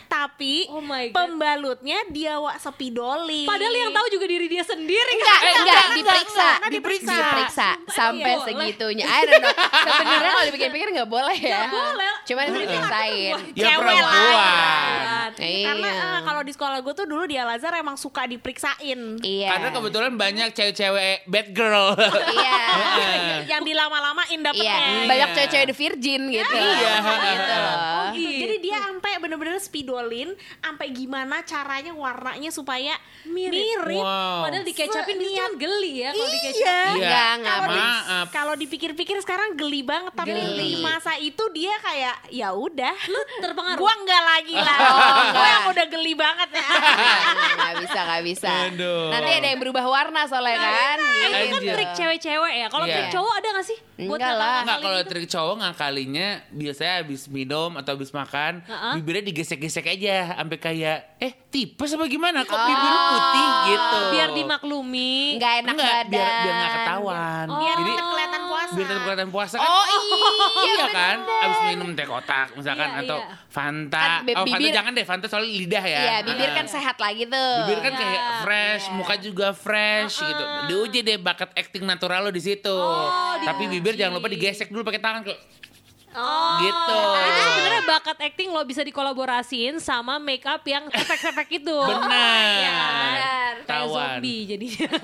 Tapi 0.05 0.55
Oh 0.69 0.79
my 0.79 1.09
God. 1.09 1.15
pembalutnya 1.15 1.99
dia 2.07 2.37
wak 2.37 2.57
sepidoli. 2.57 3.43
Padahal 3.43 3.73
yang 3.73 3.91
tahu 3.91 4.07
juga 4.09 4.25
diri 4.25 4.45
dia 4.45 4.61
sendiri 4.61 5.11
Enggak, 5.11 5.39
kan. 5.39 5.53
enggak, 5.59 5.85
diperiksa. 5.91 6.47
enggak, 6.55 6.69
diperiksa. 6.69 7.15
Diperiksa 7.15 7.69
sampai 7.89 8.31
boleh. 8.31 8.45
segitunya. 8.45 9.05
I 9.05 9.21
don't 9.23 9.41
know. 9.41 9.53
Sebenarnya 9.89 10.31
kalau 10.31 10.45
dipikir-pikir 10.47 10.87
nggak 10.93 11.09
boleh 11.09 11.37
ya. 11.37 11.59
Nggak 11.59 11.71
boleh. 11.71 12.11
Cuman 12.23 12.43
itu 12.45 12.59
dipaksain. 12.61 13.35
Ya 13.51 13.63
Cewek 13.65 13.77
perempuan. 13.79 15.29
Iya. 15.39 15.65
Karena 15.65 15.89
eh, 15.89 16.19
kalau 16.21 16.41
di 16.41 16.51
sekolah 16.51 16.77
gue 16.79 16.93
tuh 16.93 17.05
dulu 17.05 17.23
di 17.25 17.35
Al 17.35 17.49
Azhar 17.49 17.73
emang 17.73 17.95
suka 17.95 18.25
diperiksain. 18.25 18.99
Iya. 19.19 19.49
Karena 19.49 19.69
kebetulan 19.71 20.13
banyak 20.13 20.49
cewek-cewek 20.51 21.25
bad 21.25 21.47
girl. 21.51 21.95
Iya. 22.29 22.59
yang 23.51 23.63
dilama-lamain 23.63 24.39
dapetnya. 24.39 24.58
Iya, 24.59 24.75
banyak 25.05 25.29
cewek-cewek 25.33 25.65
the 25.65 25.75
virgin 25.75 26.21
gitu. 26.27 26.55
Iya. 26.55 26.93
Gitu 26.99 27.55
loh. 27.55 27.77
Gitu. 28.11 28.39
Jadi 28.39 28.55
dia 28.59 28.77
sampai 28.81 29.11
bener-bener 29.17 29.55
spidolin, 29.57 30.29
sampai 30.59 30.87
gimana 30.89 31.41
caranya 31.41 31.91
warnanya 31.91 32.49
supaya 32.49 32.95
mirip. 33.23 33.85
Wow. 33.89 34.43
Padahal 34.43 34.65
dikecapin 34.65 35.17
itu 35.17 35.31
kan 35.33 35.53
geli 35.55 35.93
ya 35.99 36.09
kalau 36.11 36.29
dikecapin. 36.29 36.59
Iya. 36.59 36.89
Enggak, 36.95 37.29
enggak. 37.35 37.57
Maaf. 37.69 38.25
Kalau 38.29 38.53
dipikir-pikir 38.53 39.17
sekarang 39.19 39.53
geli 39.53 39.81
banget, 39.81 40.11
tapi 40.11 40.31
Geli. 40.31 40.57
di 40.57 40.81
masa 40.81 41.13
itu 41.15 41.43
dia 41.51 41.73
kayak 41.79 42.15
ya 42.29 42.49
udah. 42.51 42.95
Lu 43.07 43.19
terpengaruh. 43.39 43.77
Gua 43.77 43.93
enggak 43.95 44.23
lagi 44.25 44.55
lah. 44.55 44.77
Oh, 44.79 44.89
Gua 44.89 45.23
enggak. 45.23 45.47
yang 45.47 45.65
udah 45.69 45.85
geli 45.87 46.13
banget 46.13 46.49
ya. 46.51 46.67
Nggak 47.59 47.73
bisa, 47.83 47.99
nggak 48.01 48.23
bisa. 48.25 48.49
Aduh. 48.71 49.11
Nanti 49.11 49.31
ada 49.31 49.47
yang 49.47 49.59
berubah 49.59 49.85
warna 49.85 50.21
soalnya 50.25 50.57
kan. 50.57 50.97
Itu 50.99 51.27
kan 51.29 51.61
Anjir. 51.61 51.73
trik 51.75 51.91
cewek-cewek 51.93 52.53
ya. 52.55 52.67
Kalau 52.67 52.85
Iya. 52.85 52.95
trik 52.95 53.09
cowok 53.11 53.33
ada 53.35 53.47
gak 53.51 53.65
sih? 53.65 53.77
Enggak 53.99 54.33
lah. 54.33 54.48
Enggak 54.63 54.77
kalau 54.81 54.99
trik 55.05 55.27
cowok 55.29 55.55
ngakalinya 55.61 56.27
biasanya 56.51 56.93
habis 57.03 57.21
minum 57.27 57.71
atau 57.77 57.91
habis 57.95 58.11
makan 58.11 58.61
Heeh. 58.65 58.93
bibirnya 58.99 59.23
digesek-gesek 59.29 59.85
aja 59.85 60.35
sampai 60.37 60.57
kayak 60.57 60.97
eh 61.19 61.33
tipes 61.49 61.89
apa 61.91 62.05
gimana 62.05 62.41
kok 62.41 62.53
bibir 62.55 62.77
lu 62.87 63.01
putih 63.09 63.47
gitu. 63.67 63.99
Biar 64.09 64.29
dimaklumi. 64.31 65.35
Nggak 65.35 65.53
enak 65.59 65.73
Enggak, 65.73 65.89
badan. 65.91 66.09
biar 66.09 66.29
biar 66.39 66.53
nggak 66.53 66.71
ketahuan. 66.75 67.45
Biar 67.51 67.75
Jadi 67.75 67.91
kelihatan 67.91 68.41
puasa. 68.43 68.71
biar 68.71 68.85
tetap 68.85 69.01
kelihatan 69.01 69.29
puasa 69.29 69.55
kan. 69.55 69.65
Oh 69.67 69.85
iya, 69.87 69.99
iya 70.69 70.85
kan? 70.87 71.17
Abis 71.25 71.59
minum 71.67 71.89
teh 71.91 72.05
kotak 72.05 72.47
misalkan 72.53 72.87
Iya, 72.87 73.01
atau 73.01 73.17
iya. 73.17 73.33
Fanta. 73.49 73.97
Kan 73.99 74.11
oh, 74.11 74.33
Fanta 74.37 74.45
bibir- 74.45 74.71
jangan 74.71 74.91
deh, 74.93 75.05
Fanta 75.05 75.25
soalnya 75.25 75.49
lidah 75.51 75.83
ya. 75.83 75.99
Iya, 75.99 76.15
bibir 76.23 76.45
Heeh. 76.45 76.55
kan 76.55 76.65
sehat 76.67 76.95
lagi 76.97 77.23
tuh. 77.25 77.53
Bibir 77.63 77.79
kan 77.81 77.93
kayak 77.93 78.11
Iya. 78.11 78.23
fresh, 78.41 78.85
muka 78.91 79.13
juga 79.17 79.47
fresh 79.51 80.15
gitu. 80.19 80.43
Diuji 80.67 80.99
deh 81.01 81.17
bakat 81.17 81.49
acting 81.53 81.81
natural 81.81 82.23
lo 82.23 82.31
di 82.31 82.39
situ. 82.39 82.77
Tapi 83.39 83.63
bibir 83.67 83.93
jangan 83.93 84.15
lupa 84.15 84.27
digesek 84.27 84.69
dulu 84.69 84.81
pakai 84.83 84.99
tangan 84.99 85.21
kok. 85.23 85.39
Oh, 86.11 86.57
Gitu. 86.59 86.99
Itu 86.99 87.41
sebenarnya 87.45 87.83
bakat 87.85 88.17
acting 88.19 88.49
lo 88.49 88.61
bisa 88.63 88.81
dikolaborasiin 88.81 89.77
sama 89.77 90.17
make 90.17 90.43
up 90.43 90.61
yang 90.63 90.89
efek-efek 90.89 91.47
itu. 91.55 91.77
Benar. 91.79 92.09
Iya 92.55 92.71
kan? 92.71 93.53
Kayak 93.63 93.85
zombie 93.87 94.41
jadinya. 94.45 94.87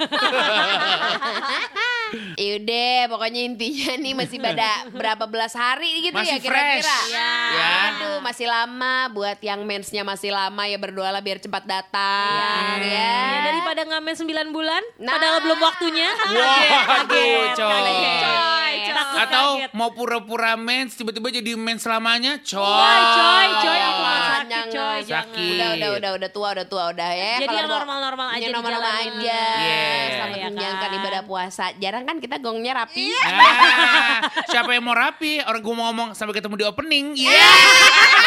Yaudah, 2.38 3.10
pokoknya 3.10 3.42
intinya 3.44 3.92
nih 3.98 4.14
masih 4.14 4.38
pada 4.40 4.70
berapa 4.90 5.26
belas 5.26 5.52
hari 5.52 6.06
gitu 6.06 6.16
Masih 6.16 6.38
ya 6.38 6.40
kira-kira. 6.40 6.80
fresh. 6.80 7.12
Ya. 7.12 7.34
Ya. 7.50 7.72
Aduh, 7.92 8.18
masih 8.22 8.46
lama 8.46 8.96
buat 9.10 9.38
yang 9.42 9.62
mensnya 9.64 10.02
masih 10.02 10.30
lama 10.30 10.64
ya 10.64 10.78
berdoalah 10.78 11.20
biar 11.20 11.38
cepat 11.38 11.66
datang 11.66 12.80
ya. 12.80 12.86
Ya, 12.86 13.40
daripada 13.44 13.82
ngamen 13.84 14.16
9 14.16 14.26
bulan, 14.52 14.84
Nah. 14.98 15.12
padahal 15.12 15.38
belum 15.42 15.60
waktunya. 15.60 16.10
Wah, 16.14 17.04
aduh, 17.04 17.12
Kaget, 17.12 17.50
coy. 17.54 17.74
kaget. 17.74 18.94
Takut 18.96 19.18
Atau 19.20 19.48
kaget. 19.58 19.72
mau 19.74 19.90
pura-pura 19.92 20.54
mens 20.56 20.95
tiba-tiba 20.96 21.28
jadi 21.30 21.52
mens 21.54 21.84
selamanya, 21.84 22.40
coy. 22.40 22.58
Coy, 22.58 23.02
coy, 23.14 23.48
coy, 23.60 23.80
aku 23.80 24.02
Jangan, 24.06 24.22
sakit, 24.26 24.50
jangan. 24.50 24.72
coy, 24.72 25.00
jangan. 25.04 25.26
Sakit. 25.26 25.52
Udah, 25.52 25.70
udah, 25.70 25.90
udah, 25.92 26.12
udah 26.16 26.30
tua, 26.32 26.48
udah 26.56 26.66
tua, 26.66 26.84
udah 26.90 27.10
ya. 27.12 27.34
Jadi 27.38 27.56
yang 27.56 27.70
normal-normal 27.70 28.28
aja 28.32 28.46
normal-normal 28.50 28.92
jalanan. 28.92 29.20
aja. 29.20 29.42
Yeah. 29.56 30.04
Selamat 30.08 30.36
Iya 30.36 30.48
menjalankan 30.48 30.88
kan? 30.88 30.98
ibadah 30.98 31.22
puasa. 31.24 31.66
Jarang 31.76 32.04
kan 32.04 32.18
kita 32.18 32.36
gongnya 32.38 32.74
rapi. 32.76 33.08
Ah, 33.26 34.18
siapa 34.48 34.72
yang 34.72 34.84
mau 34.84 34.96
rapi? 34.96 35.42
Orang 35.42 35.62
gue 35.62 35.74
mau 35.74 35.86
ngomong 35.90 36.10
sampai 36.14 36.34
ketemu 36.34 36.56
di 36.56 36.66
opening. 36.66 37.06
Iya. 37.18 37.34
Eh, 37.36 38.25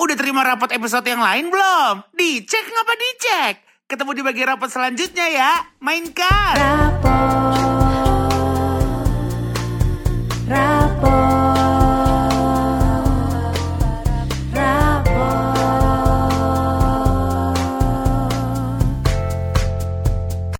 udah 0.00 0.16
terima 0.16 0.40
rapot 0.40 0.72
episode 0.72 1.04
yang 1.04 1.20
lain 1.20 1.52
belum? 1.52 2.08
Dicek 2.16 2.64
ngapa 2.72 2.94
dicek? 2.96 3.54
Ketemu 3.84 4.10
di 4.16 4.22
bagian 4.24 4.48
rapat 4.56 4.72
selanjutnya 4.72 5.26
ya. 5.28 5.52
Mainkan. 5.84 6.56
Rapot 6.56 7.49